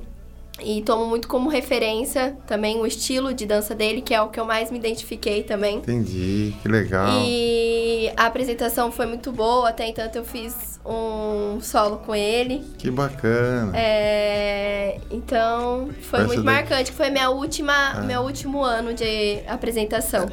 E 0.64 0.82
tomo 0.84 1.06
muito 1.06 1.28
como 1.28 1.50
referência 1.50 2.38
também 2.48 2.80
o 2.80 2.86
estilo 2.86 3.34
de 3.34 3.46
dança 3.46 3.76
dele, 3.76 4.02
que 4.02 4.14
é 4.14 4.22
o 4.22 4.30
que 4.30 4.40
eu 4.40 4.46
mais 4.46 4.72
me 4.72 4.78
identifiquei 4.78 5.44
também. 5.44 5.80
Entendi, 5.80 6.56
que 6.62 6.68
legal. 6.70 7.10
E 7.26 8.10
a 8.16 8.26
apresentação 8.28 8.90
foi 8.90 9.06
muito 9.06 9.34
boa, 9.34 9.68
até 9.68 9.86
então 9.86 10.10
eu 10.14 10.24
fiz 10.24 10.75
um 10.86 11.60
solo 11.62 11.98
com 11.98 12.16
ele. 12.16 12.64
Que 12.78 12.92
bacana. 12.92 13.72
É, 13.76 15.00
então 15.10 15.90
foi 16.02 16.20
Essa 16.20 16.28
muito 16.28 16.44
daí... 16.44 16.56
marcante, 16.56 16.92
foi 16.92 17.10
minha 17.10 17.30
última, 17.30 17.74
ah. 17.74 18.02
meu 18.02 18.22
último 18.22 18.64
ano 18.64 18.94
de 18.94 19.42
apresentação. 19.48 20.30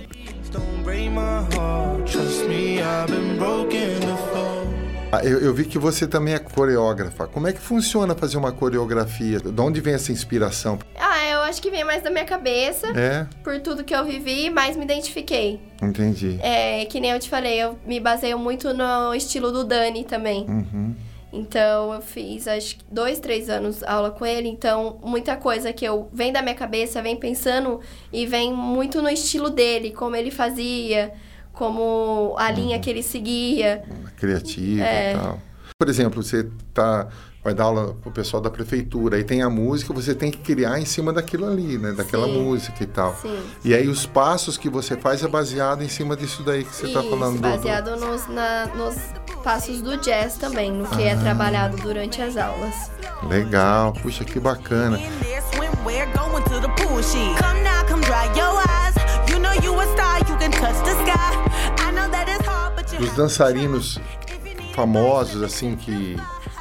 Ah, 5.15 5.23
eu, 5.23 5.41
eu, 5.41 5.53
vi 5.53 5.67
que 5.67 5.79
você 5.79 6.07
também 6.07 6.33
é 6.33 6.39
coreógrafa. 6.39 7.27
Como 7.27 7.47
é 7.47 7.53
que 7.53 7.61
funciona 7.61 8.15
fazer 8.15 8.39
uma 8.39 8.51
coreografia? 8.51 9.41
De 9.41 9.61
onde 9.61 9.79
vem 9.79 9.93
essa 9.93 10.11
inspiração? 10.11 10.79
Ah, 10.99 11.12
acho 11.53 11.61
que 11.61 11.71
vem 11.71 11.85
mais 11.85 12.03
da 12.03 12.11
minha 12.11 12.25
cabeça. 12.25 12.89
É? 12.99 13.27
Por 13.45 13.61
tudo 13.61 13.85
que 13.85 13.95
eu 13.95 14.05
vivi, 14.05 14.49
mais 14.49 14.75
me 14.75 14.85
identifiquei. 14.85 15.61
Entendi. 15.81 16.39
É, 16.43 16.85
que 16.87 16.99
nem 16.99 17.11
eu 17.11 17.21
te 17.21 17.29
falei, 17.29 17.63
eu 17.63 17.79
me 17.87 18.01
baseio 18.01 18.39
muito 18.39 18.73
no 18.73 19.15
estilo 19.15 19.53
do 19.53 19.63
Dani 19.63 20.03
também. 20.03 20.47
Uhum. 20.49 20.97
Então, 21.31 21.95
eu 21.95 22.03
fiz, 22.03 22.49
acho 22.49 22.77
que 22.77 22.85
dois, 22.91 23.19
três 23.21 23.49
anos 23.49 23.83
aula 23.83 24.11
com 24.11 24.25
ele. 24.25 24.49
Então, 24.49 24.99
muita 25.03 25.37
coisa 25.37 25.73
que 25.73 25.85
eu 25.85 26.09
vem 26.13 26.33
da 26.33 26.43
minha 26.43 26.55
cabeça, 26.55 27.03
vem 27.03 27.17
pensando 27.17 27.81
e 28.13 28.27
vem 28.27 28.53
muito 28.53 29.03
no 29.03 29.09
estilo 29.09 29.51
dele, 29.51 29.93
como 29.93 30.17
ele 30.17 30.31
fazia 30.31 31.13
como 31.53 32.35
a 32.39 32.51
linha 32.51 32.79
que 32.79 32.89
ele 32.89 33.03
seguia. 33.03 33.83
Criativa 34.17 34.85
é. 34.85 35.13
e 35.13 35.17
tal. 35.17 35.39
Por 35.79 35.89
exemplo, 35.89 36.23
você 36.23 36.49
tá, 36.73 37.09
vai 37.43 37.55
dar 37.55 37.65
aula 37.65 37.95
pro 38.01 38.11
pessoal 38.11 38.41
da 38.41 38.51
prefeitura, 38.51 39.17
aí 39.17 39.25
tem 39.25 39.43
a 39.43 39.51
música, 39.51 39.93
você 39.93 40.15
tem 40.15 40.31
que 40.31 40.39
criar 40.39 40.79
em 40.79 40.85
cima 40.85 41.13
daquilo 41.13 41.47
ali, 41.47 41.77
né? 41.77 41.93
Daquela 41.93 42.27
Sim. 42.27 42.41
música 42.41 42.83
e 42.83 42.87
tal. 42.87 43.17
Sim. 43.17 43.41
E 43.65 43.75
aí 43.75 43.89
os 43.89 44.07
passos 44.07 44.57
que 44.57 44.69
você 44.69 44.97
faz 44.97 45.25
é 45.25 45.29
baseado 45.29 45.83
em 45.83 45.89
cima 45.89 46.17
disso 46.17 46.43
daí 46.45 46.63
que 46.63 46.75
você 46.75 46.87
está 46.87 47.03
falando. 47.03 47.41
baseado 47.41 47.99
do... 47.99 48.07
nos, 48.07 48.29
na, 48.29 48.67
nos 48.77 48.97
passos 49.43 49.83
do 49.83 49.97
jazz 49.99 50.37
também, 50.37 50.71
no 50.71 50.87
que 50.87 51.03
é 51.03 51.11
ah. 51.11 51.15
é 51.15 51.17
trabalhado 51.17 51.77
durante 51.79 52.23
as 52.23 52.37
aulas. 52.37 52.91
Legal, 53.29 53.93
puxa, 53.93 54.25
que 54.25 54.39
bacana. 54.39 54.99
Dos 62.99 63.13
dançarinos 63.17 63.99
famosos, 64.75 65.43
assim, 65.43 65.75
que. 65.75 66.17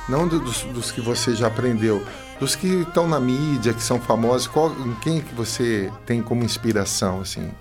Não 0.10 0.28
dos, 0.28 0.64
dos 0.64 0.92
que 0.92 1.02
você 1.02 1.36
já 1.36 1.48
aprendeu, 1.48 2.06
dos 2.40 2.56
que 2.56 2.82
estão 2.82 3.08
na 3.08 3.20
mídia, 3.20 3.74
que 3.74 3.84
são 3.84 4.00
famosos, 4.00 4.48
qual, 4.48 4.72
em 4.72 4.96
quem 4.96 5.22
que 5.22 5.34
você 5.34 5.92
tem 6.06 6.22
como 6.22 6.44
inspiração, 6.44 7.22
assim? 7.22 7.52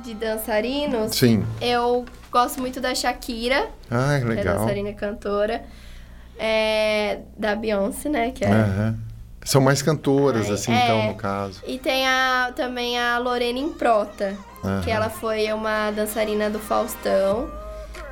De 0.00 0.14
dançarinos? 0.14 1.14
Sim. 1.14 1.44
Eu 1.60 2.04
gosto 2.30 2.60
muito 2.60 2.80
da 2.80 2.94
Shakira. 2.94 3.68
Ah, 3.90 4.18
legal. 4.22 4.34
Que 4.34 4.40
é 4.40 4.44
dançarina 4.44 4.88
e 4.90 4.94
cantora. 4.94 5.64
É, 6.36 7.20
da 7.38 7.54
Beyoncé, 7.54 8.08
né? 8.08 8.30
Que 8.32 8.44
é... 8.44 8.50
Uhum. 8.50 8.98
São 9.44 9.60
mais 9.60 9.82
cantoras, 9.82 10.46
Ai, 10.46 10.52
assim, 10.52 10.72
é, 10.72 10.84
então, 10.84 11.06
no 11.08 11.14
caso. 11.14 11.62
E 11.66 11.78
tem 11.78 12.06
a, 12.06 12.52
também 12.56 12.98
a 12.98 13.18
Lorena 13.18 13.58
Improta, 13.58 14.34
uhum. 14.62 14.80
que 14.80 14.90
ela 14.90 15.10
foi 15.10 15.52
uma 15.52 15.90
dançarina 15.90 16.48
do 16.48 16.58
Faustão. 16.58 17.50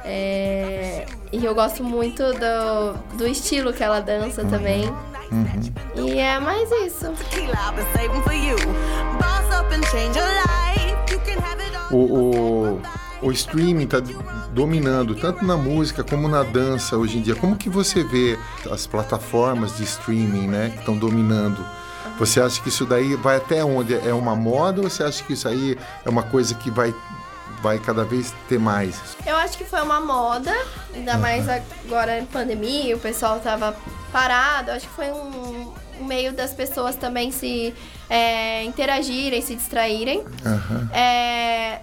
É, 0.04 1.06
e 1.30 1.44
eu 1.44 1.54
gosto 1.54 1.82
muito 1.84 2.22
do, 2.32 3.16
do 3.16 3.26
estilo 3.26 3.72
que 3.72 3.82
ela 3.82 4.00
dança 4.00 4.42
uhum. 4.42 4.50
também. 4.50 4.88
Uhum. 5.30 6.06
E 6.06 6.18
é 6.18 6.38
mais 6.38 6.70
isso. 6.70 7.06
O, 11.90 11.96
o, 11.96 12.82
o 13.22 13.32
streaming 13.32 13.84
está 13.84 13.98
dominando 14.52 15.14
tanto 15.14 15.44
na 15.44 15.56
música 15.56 16.02
como 16.02 16.28
na 16.28 16.42
dança 16.42 16.96
hoje 16.96 17.18
em 17.18 17.22
dia. 17.22 17.34
Como 17.34 17.56
que 17.56 17.70
você 17.70 18.02
vê 18.02 18.38
as 18.70 18.86
plataformas 18.86 19.76
de 19.76 19.84
streaming, 19.84 20.48
né, 20.48 20.70
que 20.70 20.80
estão 20.80 20.96
dominando? 20.96 21.64
Você 22.18 22.40
acha 22.40 22.60
que 22.60 22.68
isso 22.68 22.84
daí 22.84 23.14
vai 23.16 23.36
até 23.36 23.64
onde? 23.64 23.94
É 23.94 24.12
uma 24.12 24.36
moda 24.36 24.82
ou 24.82 24.90
você 24.90 25.02
acha 25.02 25.24
que 25.24 25.32
isso 25.32 25.48
aí 25.48 25.78
é 26.04 26.10
uma 26.10 26.22
coisa 26.22 26.54
que 26.54 26.70
vai 26.70 26.94
vai 27.62 27.78
cada 27.78 28.04
vez 28.04 28.34
ter 28.48 28.58
mais? 28.58 29.16
Eu 29.24 29.36
acho 29.36 29.56
que 29.56 29.64
foi 29.64 29.80
uma 29.80 30.00
moda, 30.00 30.52
ainda 30.92 31.16
mais 31.16 31.48
agora 31.48 32.18
em 32.18 32.26
pandemia, 32.26 32.96
o 32.96 33.00
pessoal 33.00 33.38
tava 33.38 33.76
parado. 34.10 34.70
Eu 34.70 34.74
acho 34.74 34.88
que 34.88 34.94
foi 34.94 35.10
um, 35.12 35.72
um 36.00 36.04
meio 36.04 36.32
das 36.32 36.52
pessoas 36.52 36.96
também 36.96 37.30
se 37.30 37.72
é, 38.10 38.64
interagirem, 38.64 39.40
se 39.40 39.54
distraírem. 39.54 40.18
Uhum. 40.20 40.88
É, 40.92 41.82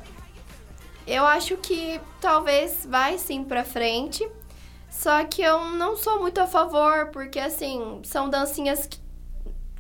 eu 1.08 1.26
acho 1.26 1.56
que 1.58 2.00
talvez 2.20 2.86
vai 2.88 3.18
sim 3.18 3.44
pra 3.44 3.64
frente. 3.64 4.28
Só 4.92 5.24
que 5.24 5.42
eu 5.42 5.64
não 5.72 5.96
sou 5.96 6.20
muito 6.20 6.42
a 6.42 6.48
favor, 6.48 7.08
porque 7.14 7.40
assim, 7.40 8.02
são 8.04 8.30
dancinhas 8.30 8.86
que 8.86 9.00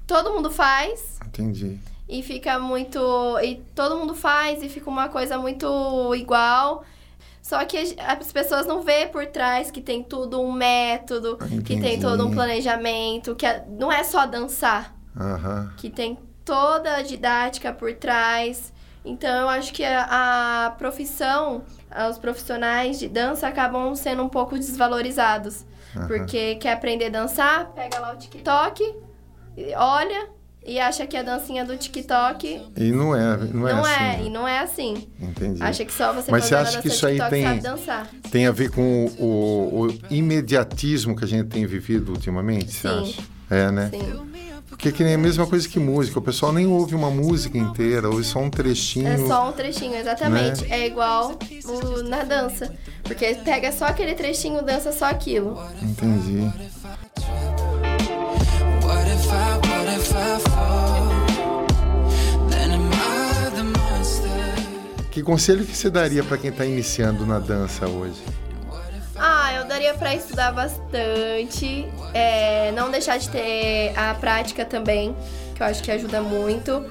todo 0.07 0.31
mundo 0.31 0.49
faz. 0.49 1.19
Entendi. 1.25 1.77
E 2.09 2.23
fica 2.23 2.57
muito. 2.57 2.99
E 3.39 3.57
todo 3.75 3.95
mundo 3.95 4.15
faz 4.15 4.63
e 4.63 4.67
fica 4.67 4.89
uma 4.89 5.07
coisa 5.09 5.37
muito 5.37 6.15
igual. 6.15 6.83
Só 7.41 7.63
que 7.65 7.77
as 7.99 8.31
pessoas 8.31 8.65
não 8.65 8.81
vê 8.81 9.05
por 9.07 9.25
trás 9.27 9.71
que 9.71 9.79
tem 9.79 10.03
tudo 10.03 10.41
um 10.41 10.51
método, 10.51 11.37
Entendi. 11.45 11.63
que 11.63 11.79
tem 11.81 11.99
todo 11.99 12.25
um 12.25 12.31
planejamento, 12.31 13.35
que 13.35 13.45
não 13.69 13.91
é 13.91 14.03
só 14.03 14.25
dançar, 14.25 14.93
Aham. 15.17 15.73
que 15.77 15.89
tem 15.89 16.17
toda 16.43 16.95
a 16.97 17.01
didática 17.01 17.71
por 17.71 17.93
trás. 17.93 18.73
Então 19.05 19.29
eu 19.41 19.49
acho 19.49 19.71
que 19.71 19.83
a, 19.83 20.65
a 20.65 20.71
profissão, 20.71 21.63
os 22.09 22.17
profissionais 22.17 22.99
de 22.99 23.07
dança 23.07 23.47
acabam 23.47 23.95
sendo 23.95 24.23
um 24.23 24.29
pouco 24.29 24.55
desvalorizados. 24.55 25.65
Porque 26.07 26.55
quer 26.55 26.73
aprender 26.73 27.05
a 27.05 27.09
dançar, 27.09 27.71
pega 27.71 27.99
lá 27.99 28.13
o 28.13 28.17
TikTok, 28.17 28.95
olha 29.75 30.29
e 30.65 30.79
acha 30.79 31.07
que 31.07 31.15
a 31.17 31.23
dancinha 31.23 31.65
do 31.65 31.75
TikTok 31.77 32.61
E 32.77 32.91
não 32.91 33.15
é, 33.15 33.37
não 33.37 33.67
é 33.67 33.73
não 33.73 33.81
assim. 33.83 33.93
é, 33.93 33.99
né? 34.17 34.23
e 34.25 34.29
não 34.29 34.47
é 34.47 34.59
assim. 34.59 35.07
Entendi. 35.19 35.61
Acha 35.63 35.83
que 35.85 35.93
só 35.93 36.13
você 36.13 36.29
Mas 36.31 36.45
você 36.45 36.55
fazendo 36.55 36.67
acha 36.67 36.81
que 36.81 36.87
isso 36.89 37.05
aí 37.07 37.17
TikTok 37.19 37.31
tem-. 37.31 38.31
Tem 38.31 38.47
a 38.47 38.51
ver 38.51 38.69
com 38.71 39.05
o, 39.05 39.23
o- 39.25 39.87
o 39.87 39.97
imediatismo 40.09 41.15
que 41.15 41.23
a 41.23 41.27
gente 41.27 41.47
tem 41.47 41.65
vivido 41.65 42.11
ultimamente, 42.11 42.71
você 42.71 42.87
Sim. 42.89 42.99
acha? 43.01 43.21
É, 43.49 43.71
né? 43.71 43.89
Sim. 43.91 44.29
Porque 44.69 44.91
que 44.91 45.03
nem 45.03 45.15
a 45.15 45.17
mesma 45.17 45.45
coisa 45.47 45.67
que 45.67 45.79
música. 45.79 46.19
O 46.19 46.21
pessoal 46.21 46.53
nem 46.53 46.65
ouve 46.67 46.93
uma 46.95 47.09
música 47.09 47.57
inteira, 47.57 48.07
ouve 48.07 48.23
só 48.23 48.39
um 48.39 48.49
trechinho. 48.49 49.07
É 49.07 49.17
só 49.17 49.49
um 49.49 49.51
trechinho, 49.51 49.95
exatamente. 49.95 50.61
Né? 50.65 50.79
É 50.81 50.87
igual 50.87 51.37
o- 51.65 52.03
na 52.03 52.23
dança. 52.23 52.71
Porque 53.03 53.33
pega 53.43 53.71
só 53.71 53.85
aquele 53.85 54.13
trechinho, 54.13 54.61
dança 54.63 54.91
só 54.93 55.05
aquilo. 55.05 55.59
Entendi. 55.81 56.47
Que 65.19 65.23
conselho 65.23 65.65
que 65.65 65.75
você 65.75 65.89
daria 65.89 66.23
para 66.23 66.37
quem 66.37 66.49
está 66.49 66.65
iniciando 66.65 67.25
na 67.25 67.39
dança 67.39 67.85
hoje? 67.89 68.23
Ah, 69.17 69.53
eu 69.53 69.65
daria 69.67 69.93
pra 69.93 70.15
estudar 70.15 70.53
bastante. 70.53 71.85
é, 72.13 72.71
não 72.71 72.89
deixar 72.89 73.17
de 73.17 73.27
ter 73.27 73.91
a 73.97 74.13
prática 74.13 74.63
também, 74.63 75.13
que 75.53 75.61
eu 75.61 75.67
acho 75.67 75.83
que 75.83 75.91
ajuda 75.91 76.21
muito. 76.21 76.85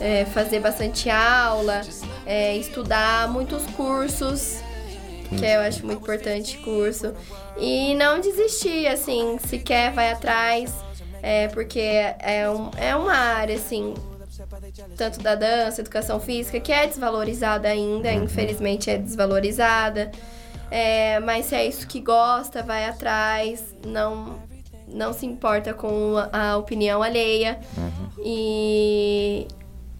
é, 0.00 0.24
fazer 0.24 0.60
bastante 0.60 1.10
aula, 1.10 1.82
é, 2.24 2.56
estudar 2.56 3.28
muitos 3.28 3.66
cursos, 3.76 4.62
que 5.28 5.44
eu 5.44 5.60
acho 5.60 5.84
muito 5.84 6.00
importante 6.00 6.56
curso. 6.64 7.12
E 7.58 7.94
não 7.96 8.18
desistir, 8.18 8.86
assim, 8.86 9.36
se 9.46 9.58
quer, 9.58 9.92
vai 9.92 10.10
atrás. 10.10 10.72
é, 11.22 11.48
porque 11.48 11.80
é, 11.80 12.48
um, 12.48 12.70
é 12.78 12.96
uma 12.96 13.12
área, 13.12 13.56
assim, 13.56 13.92
tanto 14.96 15.20
da 15.20 15.34
dança, 15.34 15.80
educação 15.80 16.18
física, 16.20 16.58
que 16.60 16.72
é 16.72 16.86
desvalorizada 16.86 17.68
ainda, 17.68 18.12
infelizmente 18.12 18.90
é 18.90 18.98
desvalorizada. 18.98 20.10
É, 20.70 21.20
mas 21.20 21.46
se 21.46 21.54
é 21.54 21.66
isso 21.66 21.86
que 21.86 22.00
gosta, 22.00 22.62
vai 22.62 22.86
atrás, 22.88 23.62
não, 23.86 24.38
não 24.88 25.12
se 25.12 25.26
importa 25.26 25.72
com 25.72 26.14
a, 26.32 26.56
opinião 26.56 27.02
alheia. 27.02 27.58
E 28.24 29.46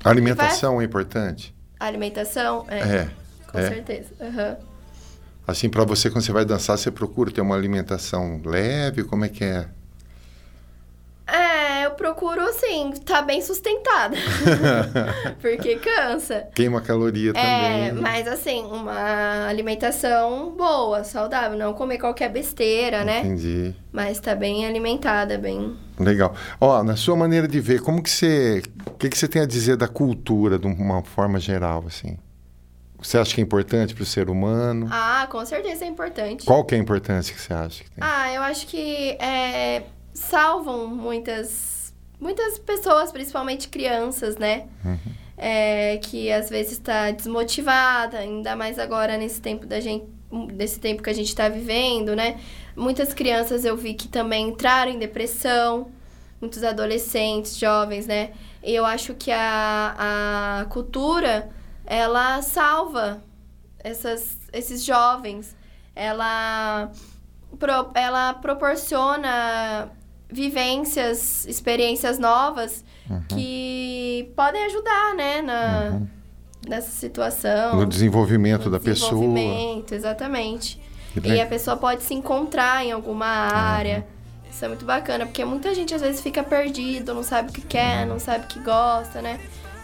A 0.03 0.11
alimentação 0.11 0.81
é 0.81 0.85
importante? 0.85 1.55
a 1.79 1.87
alimentação, 1.87 2.65
é, 2.69 2.79
É. 2.79 3.11
com 3.51 3.59
é. 3.59 3.69
certeza. 3.69 4.11
aham. 4.21 4.57
Assim, 5.47 5.69
para 5.69 5.85
você, 5.85 6.09
quando 6.11 6.25
você 6.25 6.33
vai 6.33 6.45
dançar, 6.45 6.79
você 6.79 6.91
procura 6.91 7.31
ter 7.31 7.43
uma 7.43 7.55
alimentação 7.55 8.41
leve? 8.43 9.05
Como 9.05 9.27
é 9.27 9.29
que 9.29 9.45
é? 9.45 9.69
É, 11.95 11.97
procuro, 11.97 12.41
assim, 12.43 12.91
estar 12.91 13.23
bem 13.23 13.41
sustentada. 13.41 14.17
Porque 15.41 15.77
cansa. 15.77 16.49
Queima 16.55 16.81
caloria 16.81 17.31
É, 17.35 17.89
também. 17.89 18.03
mas 18.03 18.27
assim, 18.29 18.65
uma 18.65 19.47
alimentação 19.49 20.51
boa, 20.57 21.05
saudável, 21.05 21.57
não 21.57 21.73
comer 21.73 21.99
qualquer 21.99 22.29
besteira, 22.31 23.05
né? 23.05 23.21
Entendi. 23.21 23.75
Mas 23.93 24.19
tá 24.21 24.35
bem 24.35 24.67
alimentada, 24.67 25.39
bem. 25.39 25.77
Legal. 25.99 26.35
Ó, 26.61 26.83
na 26.83 26.97
sua 26.97 27.17
maneira 27.17 27.47
de 27.47 27.61
ver, 27.61 27.81
como 27.81 28.03
que 28.03 28.11
você... 28.11 28.63
O 28.87 28.91
que, 28.93 29.09
que 29.09 29.17
você 29.19 29.29
tem 29.29 29.43
a 29.43 29.47
dizer 29.47 29.77
da 29.77 29.87
cultura, 29.89 30.59
de 30.59 30.67
uma 30.67 31.03
forma 31.03 31.39
geral, 31.39 31.85
assim? 31.87 32.17
Você 32.99 33.19
acha 33.19 33.35
que 33.35 33.41
é 33.41 33.45
importante 33.45 33.95
para 33.95 34.03
o 34.03 34.07
ser 34.07 34.31
humano? 34.31 34.89
Ah, 34.91 35.27
com 35.31 35.45
certeza 35.45 35.85
é 35.85 35.89
importante. 35.89 36.47
Qual 36.47 36.65
que 36.65 36.75
é 36.75 36.79
a 36.79 36.81
importância 36.81 37.35
que 37.35 37.41
você 37.41 37.53
acha 37.53 37.85
que 37.85 37.91
tem? 37.91 37.99
Ah, 38.01 38.33
eu 38.33 38.41
acho 38.43 38.67
que 38.67 39.11
é, 39.21 39.83
salvam 40.15 40.87
muitas, 40.87 41.84
muitas 42.21 42.59
pessoas, 42.59 43.11
principalmente 43.13 43.69
crianças, 43.69 44.37
né? 44.37 44.67
É, 45.37 45.97
que 45.99 46.31
às 46.31 46.49
vezes 46.49 46.73
está 46.73 47.11
desmotivada, 47.11 48.19
ainda 48.19 48.55
mais 48.55 48.79
agora 48.79 49.17
nesse 49.19 49.41
tempo 49.41 49.67
da 49.67 49.81
gente, 49.81 50.07
desse 50.53 50.79
tempo 50.79 51.03
que 51.03 51.11
a 51.11 51.15
gente 51.15 51.29
está 51.29 51.49
vivendo, 51.49 52.15
né? 52.15 52.39
Muitas 52.77 53.13
crianças 53.13 53.65
eu 53.65 53.77
vi 53.77 53.95
que 53.95 54.07
também 54.09 54.49
entraram 54.49 54.93
em 54.93 54.99
depressão, 54.99 55.89
muitos 56.41 56.63
adolescentes, 56.63 57.59
jovens, 57.59 58.07
né? 58.07 58.31
E 58.63 58.75
eu 58.75 58.85
acho 58.85 59.15
que 59.15 59.31
a, 59.33 60.61
a 60.61 60.65
cultura 60.67 61.51
ela 61.85 62.41
salva 62.41 63.23
essas, 63.81 64.39
esses 64.53 64.85
jovens. 64.85 65.55
Ela, 65.97 66.91
pro- 67.59 67.91
ela 67.95 68.35
proporciona 68.35 69.91
vivências, 70.31 71.47
experiências 71.47 72.19
novas 72.19 72.85
que 73.29 74.33
podem 74.37 74.65
ajudar, 74.65 75.15
né, 75.15 75.43
na, 75.43 76.01
nessa 76.67 76.91
situação. 76.91 77.77
No 77.77 77.87
desenvolvimento 77.87 78.67
no 78.67 78.71
da 78.73 78.81
pessoa. 78.81 79.11
desenvolvimento, 79.13 79.93
exatamente. 79.95 80.81
E 81.17 81.21
le- 81.21 81.41
a 81.41 81.47
pessoa 81.47 81.77
pode 81.77 82.03
se 82.03 82.15
encontrar 82.15 82.85
em 82.85 82.93
alguma 82.93 83.27
área. 83.27 84.07
Isso 84.51 84.65
é 84.65 84.69
muito 84.69 84.85
bacana, 84.85 85.27
porque 85.27 85.45
muita 85.45 85.75
gente 85.75 85.95
às 85.95 86.01
vezes 86.01 86.21
fica 86.21 86.43
perdido, 86.43 87.13
não 87.13 87.23
sabe 87.23 87.51
o 87.51 87.53
que 87.53 87.61
quer, 87.61 88.07
não 88.07 88.19
sabe 88.19 88.45
o 88.45 88.49
que 88.49 88.61
gosta, 88.61 89.21
né? 89.21 89.39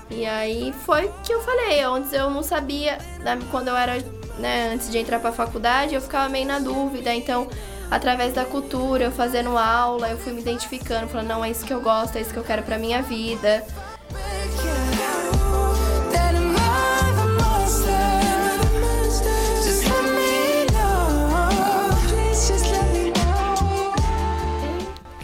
E 0.09 0.25
aí 0.27 0.73
foi 0.85 1.07
o 1.07 1.13
que 1.25 1.33
eu 1.33 1.41
falei, 1.43 1.83
antes 1.83 2.13
eu 2.13 2.31
não 2.31 2.43
sabia, 2.43 2.99
na- 3.23 3.37
quando 3.51 3.69
eu 3.69 3.77
era, 3.77 3.99
né, 4.39 4.71
antes 4.73 4.91
de 4.91 4.99
entrar 4.99 5.21
pra 5.21 5.31
faculdade, 5.33 5.95
eu 5.95 6.01
ficava 6.01 6.29
meio 6.29 6.47
na 6.47 6.59
dúvida, 6.59 7.13
então 7.15 7.49
através 7.91 8.33
da 8.33 8.45
cultura, 8.45 9.05
eu 9.05 9.11
fazendo 9.11 9.59
aula, 9.59 10.09
eu 10.09 10.19
fui 10.19 10.33
me 10.33 10.41
identificando, 10.41 11.09
falando, 11.09 11.29
não, 11.29 11.45
é 11.45 11.51
isso 11.51 11.65
que 11.65 11.73
eu 11.73 11.81
gosto, 11.81 12.17
é 12.17 12.21
isso 12.21 12.33
que 12.33 12.39
eu 12.39 12.45
quero 12.45 12.63
pra 12.63 12.79
minha 12.79 13.03
vida. 13.03 13.65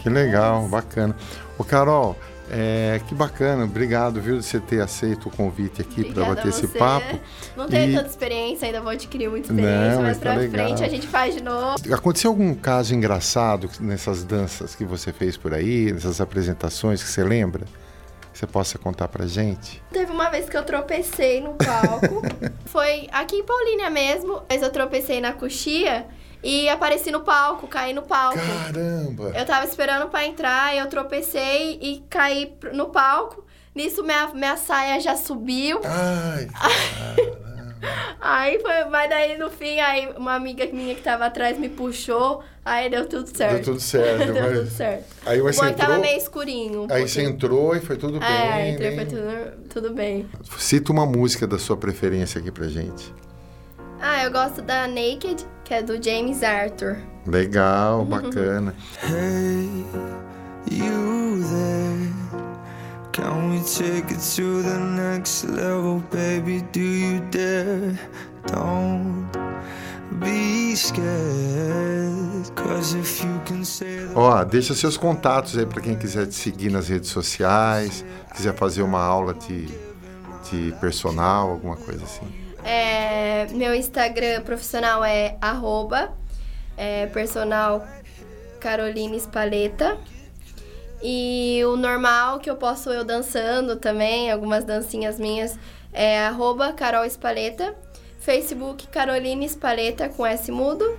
Que 0.01 0.09
legal, 0.09 0.67
bacana. 0.67 1.15
Ô, 1.57 1.63
Carol, 1.63 2.15
é, 2.49 2.99
que 3.07 3.13
bacana. 3.15 3.63
Obrigado, 3.65 4.21
viu, 4.21 4.37
de 4.37 4.43
você 4.45 4.59
ter 4.59 4.81
aceito 4.81 5.27
o 5.27 5.31
convite 5.31 5.81
aqui 5.81 6.13
para 6.13 6.25
bater 6.25 6.47
esse 6.47 6.67
papo. 6.67 7.19
Não 7.55 7.67
tenho 7.67 7.91
E- 7.91 7.95
tanta 7.95 8.09
experiência, 8.09 8.65
ainda 8.65 8.81
vou 8.81 8.91
adquirir 8.91 9.29
muita 9.29 9.47
experiência, 9.51 9.95
Não, 9.95 10.01
mas 10.03 10.07
mas 10.07 10.17
tá 10.17 10.31
pra 10.31 10.33
legal. 10.41 10.65
frente 10.67 10.83
a 10.83 10.87
gente 10.89 11.07
faz 11.07 11.35
de 11.35 11.43
novo. 11.43 11.75
Aconteceu 11.93 12.31
algum 12.31 12.53
caso 12.55 12.93
engraçado 12.95 13.69
nessas 13.79 14.23
danças 14.23 14.75
que 14.75 14.85
você 14.85 15.11
fez 15.11 15.35
por 15.37 15.53
aí, 15.53 15.91
nessas 15.91 16.19
apresentações 16.21 17.03
que 17.03 17.09
você 17.09 17.23
lembra? 17.23 17.65
Que 18.33 18.39
você 18.39 18.47
possa 18.47 18.77
contar 18.77 19.07
pra 19.07 19.25
gente? 19.25 19.81
Teve 19.91 20.11
uma 20.11 20.29
vez 20.29 20.47
que 20.47 20.55
eu 20.55 20.63
tropecei 20.63 21.41
no 21.41 21.53
palco. 21.55 22.21
Foi 22.65 23.07
aqui 23.11 23.37
em 23.37 23.43
Paulínia 23.43 23.89
mesmo, 23.89 24.41
mas 24.47 24.61
eu 24.61 24.69
tropecei 24.71 25.19
na 25.19 25.33
coxia 25.33 26.05
e 26.43 26.69
apareci 26.69 27.11
no 27.11 27.21
palco, 27.21 27.67
caí 27.67 27.93
no 27.93 28.01
palco. 28.03 28.37
Caramba! 28.37 29.31
Eu 29.35 29.45
tava 29.45 29.65
esperando 29.65 30.07
pra 30.09 30.25
entrar, 30.25 30.75
eu 30.75 30.87
tropecei 30.87 31.79
e 31.81 32.03
caí 32.09 32.53
no 32.73 32.87
palco. 32.87 33.45
Nisso 33.75 34.03
minha, 34.03 34.27
minha 34.33 34.57
saia 34.57 34.99
já 34.99 35.15
subiu. 35.15 35.79
Ai, 35.83 36.47
Aí 38.19 38.59
foi, 38.59 38.85
mas 38.89 39.07
daí 39.09 39.37
no 39.37 39.49
fim, 39.51 39.79
aí 39.79 40.09
uma 40.17 40.33
amiga 40.33 40.65
minha 40.73 40.95
que 40.95 41.01
tava 41.01 41.25
atrás 41.27 41.59
me 41.59 41.69
puxou, 41.69 42.43
aí 42.65 42.89
deu 42.89 43.07
tudo 43.07 43.27
certo. 43.29 43.53
deu 43.53 43.63
tudo 43.63 43.79
certo. 43.79 44.25
Deu 44.33 44.43
mas- 44.43 44.57
tudo 44.59 44.69
certo. 44.71 45.05
Aí 45.25 45.39
O 45.39 45.43
você 45.43 45.61
banho 45.61 45.75
tava 45.75 45.91
entrou, 45.93 46.05
meio 46.05 46.17
escurinho. 46.17 46.81
um 46.81 46.87
aí 46.89 47.07
você 47.07 47.21
pouquinho. 47.21 47.29
entrou 47.35 47.75
e 47.75 47.79
foi 47.79 47.97
tudo 47.97 48.19
bem. 48.19 48.27
É, 48.29 48.69
entrei, 48.71 48.89
né? 48.89 48.95
foi 48.95 49.05
tudo, 49.05 49.69
tudo 49.69 49.93
bem. 49.93 50.27
Cita 50.57 50.91
uma 50.91 51.05
música 51.05 51.45
da 51.45 51.59
sua 51.59 51.77
preferência 51.77 52.41
aqui 52.41 52.51
pra 52.51 52.67
gente. 52.67 53.13
Ah, 54.01 54.23
eu 54.23 54.31
gosto 54.31 54.61
da 54.61 54.87
Naked, 54.87 55.45
que 55.63 55.73
é 55.73 55.81
do 55.81 56.01
James 56.01 56.43
Arthur. 56.43 56.97
Legal, 57.25 58.05
bacana. 58.05 58.73
Hey, 59.01 59.85
you 60.71 61.43
there? 61.43 62.13
Can 63.11 63.49
we 63.49 63.59
take 63.61 64.13
it 64.13 64.19
to 64.35 64.61
the 64.61 64.77
next 64.79 65.45
level, 65.45 66.03
baby? 66.11 66.61
Do 66.71 66.79
you 66.79 67.19
dare? 67.31 67.97
Don't 68.47 69.27
be 70.19 70.75
scared. 70.75 72.55
Cause 72.55 72.93
if 72.95 73.23
you 73.23 73.41
can 73.45 73.63
say 73.65 74.07
Ó, 74.15 74.43
deixa 74.43 74.73
seus 74.75 74.95
contatos 74.97 75.57
aí 75.57 75.65
pra 75.65 75.81
quem 75.81 75.95
quiser 75.95 76.27
te 76.27 76.35
seguir 76.35 76.69
nas 76.71 76.87
redes 76.87 77.09
sociais, 77.09 78.05
quiser 78.35 78.53
fazer 78.53 78.83
uma 78.83 79.01
aula 79.01 79.33
de, 79.33 79.67
personal, 80.79 81.51
alguma 81.51 81.77
coisa 81.77 82.03
assim. 82.03 82.25
É, 82.63 83.47
meu 83.51 83.73
Instagram 83.73 84.41
profissional 84.41 85.03
é 85.03 85.37
arroba 85.39 86.13
é, 86.75 87.07
personal 87.07 87.87
Caroline 88.59 89.17
Spaleta. 89.19 89.97
E 91.01 91.61
o 91.65 91.77
normal, 91.77 92.39
que 92.39 92.49
eu 92.49 92.55
posto 92.55 92.89
eu 92.89 93.05
dançando 93.05 93.75
também, 93.75 94.31
algumas 94.31 94.63
dancinhas 94.63 95.19
minhas, 95.19 95.57
é 95.93 96.25
arroba 96.25 96.73
Carol 96.73 97.05
Espaleta. 97.05 97.75
Facebook 98.19 98.87
Caroline 98.87 99.45
Espaleta 99.45 100.09
com 100.09 100.25
S 100.25 100.51
mudo. 100.51 100.97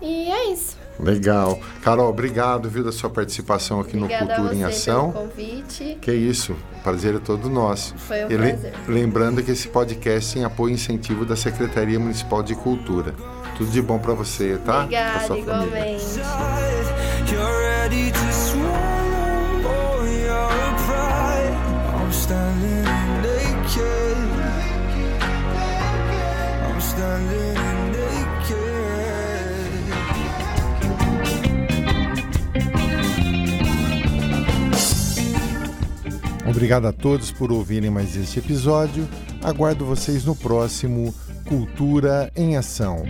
E 0.00 0.30
é 0.30 0.52
isso. 0.52 0.77
Legal. 0.98 1.58
Carol, 1.82 2.08
obrigado, 2.08 2.68
viu, 2.68 2.82
da 2.84 2.92
sua 2.92 3.08
participação 3.10 3.80
aqui 3.80 3.96
Obrigada 3.96 4.24
no 4.24 4.34
Cultura 4.34 4.52
a 4.52 4.56
em 4.56 4.64
Ação. 4.64 5.12
pelo 5.12 5.28
convite. 5.28 5.98
Que 6.00 6.12
isso, 6.12 6.56
prazer 6.82 7.14
é 7.14 7.18
todo 7.18 7.48
nosso. 7.48 7.94
Foi 7.96 8.24
um 8.24 8.30
E 8.30 8.36
le- 8.36 8.48
prazer. 8.54 8.72
Lembrando 8.88 9.42
que 9.42 9.50
esse 9.50 9.68
podcast 9.68 10.34
tem 10.34 10.44
apoio 10.44 10.72
e 10.72 10.74
incentivo 10.74 11.24
da 11.24 11.36
Secretaria 11.36 11.98
Municipal 11.98 12.42
de 12.42 12.54
Cultura. 12.54 13.14
Tudo 13.56 13.70
de 13.70 13.82
bom 13.82 13.98
pra 13.98 14.14
você, 14.14 14.56
tá? 14.64 14.72
Pra 14.72 14.82
Obrigada, 14.84 15.26
sua 15.26 15.36
família. 15.36 15.66
igualmente. 15.66 16.20
You're 17.30 18.27
Obrigado 36.68 36.86
a 36.88 36.92
todos 36.92 37.32
por 37.32 37.50
ouvirem 37.50 37.88
mais 37.88 38.14
este 38.14 38.40
episódio. 38.40 39.08
Aguardo 39.42 39.86
vocês 39.86 40.26
no 40.26 40.36
próximo 40.36 41.14
Cultura 41.48 42.30
em 42.36 42.58
Ação. 42.58 43.06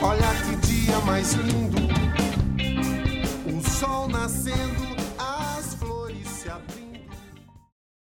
Olha 0.00 0.34
que 0.46 0.66
dia 0.66 0.98
mais 1.04 1.34
lindo, 1.34 1.87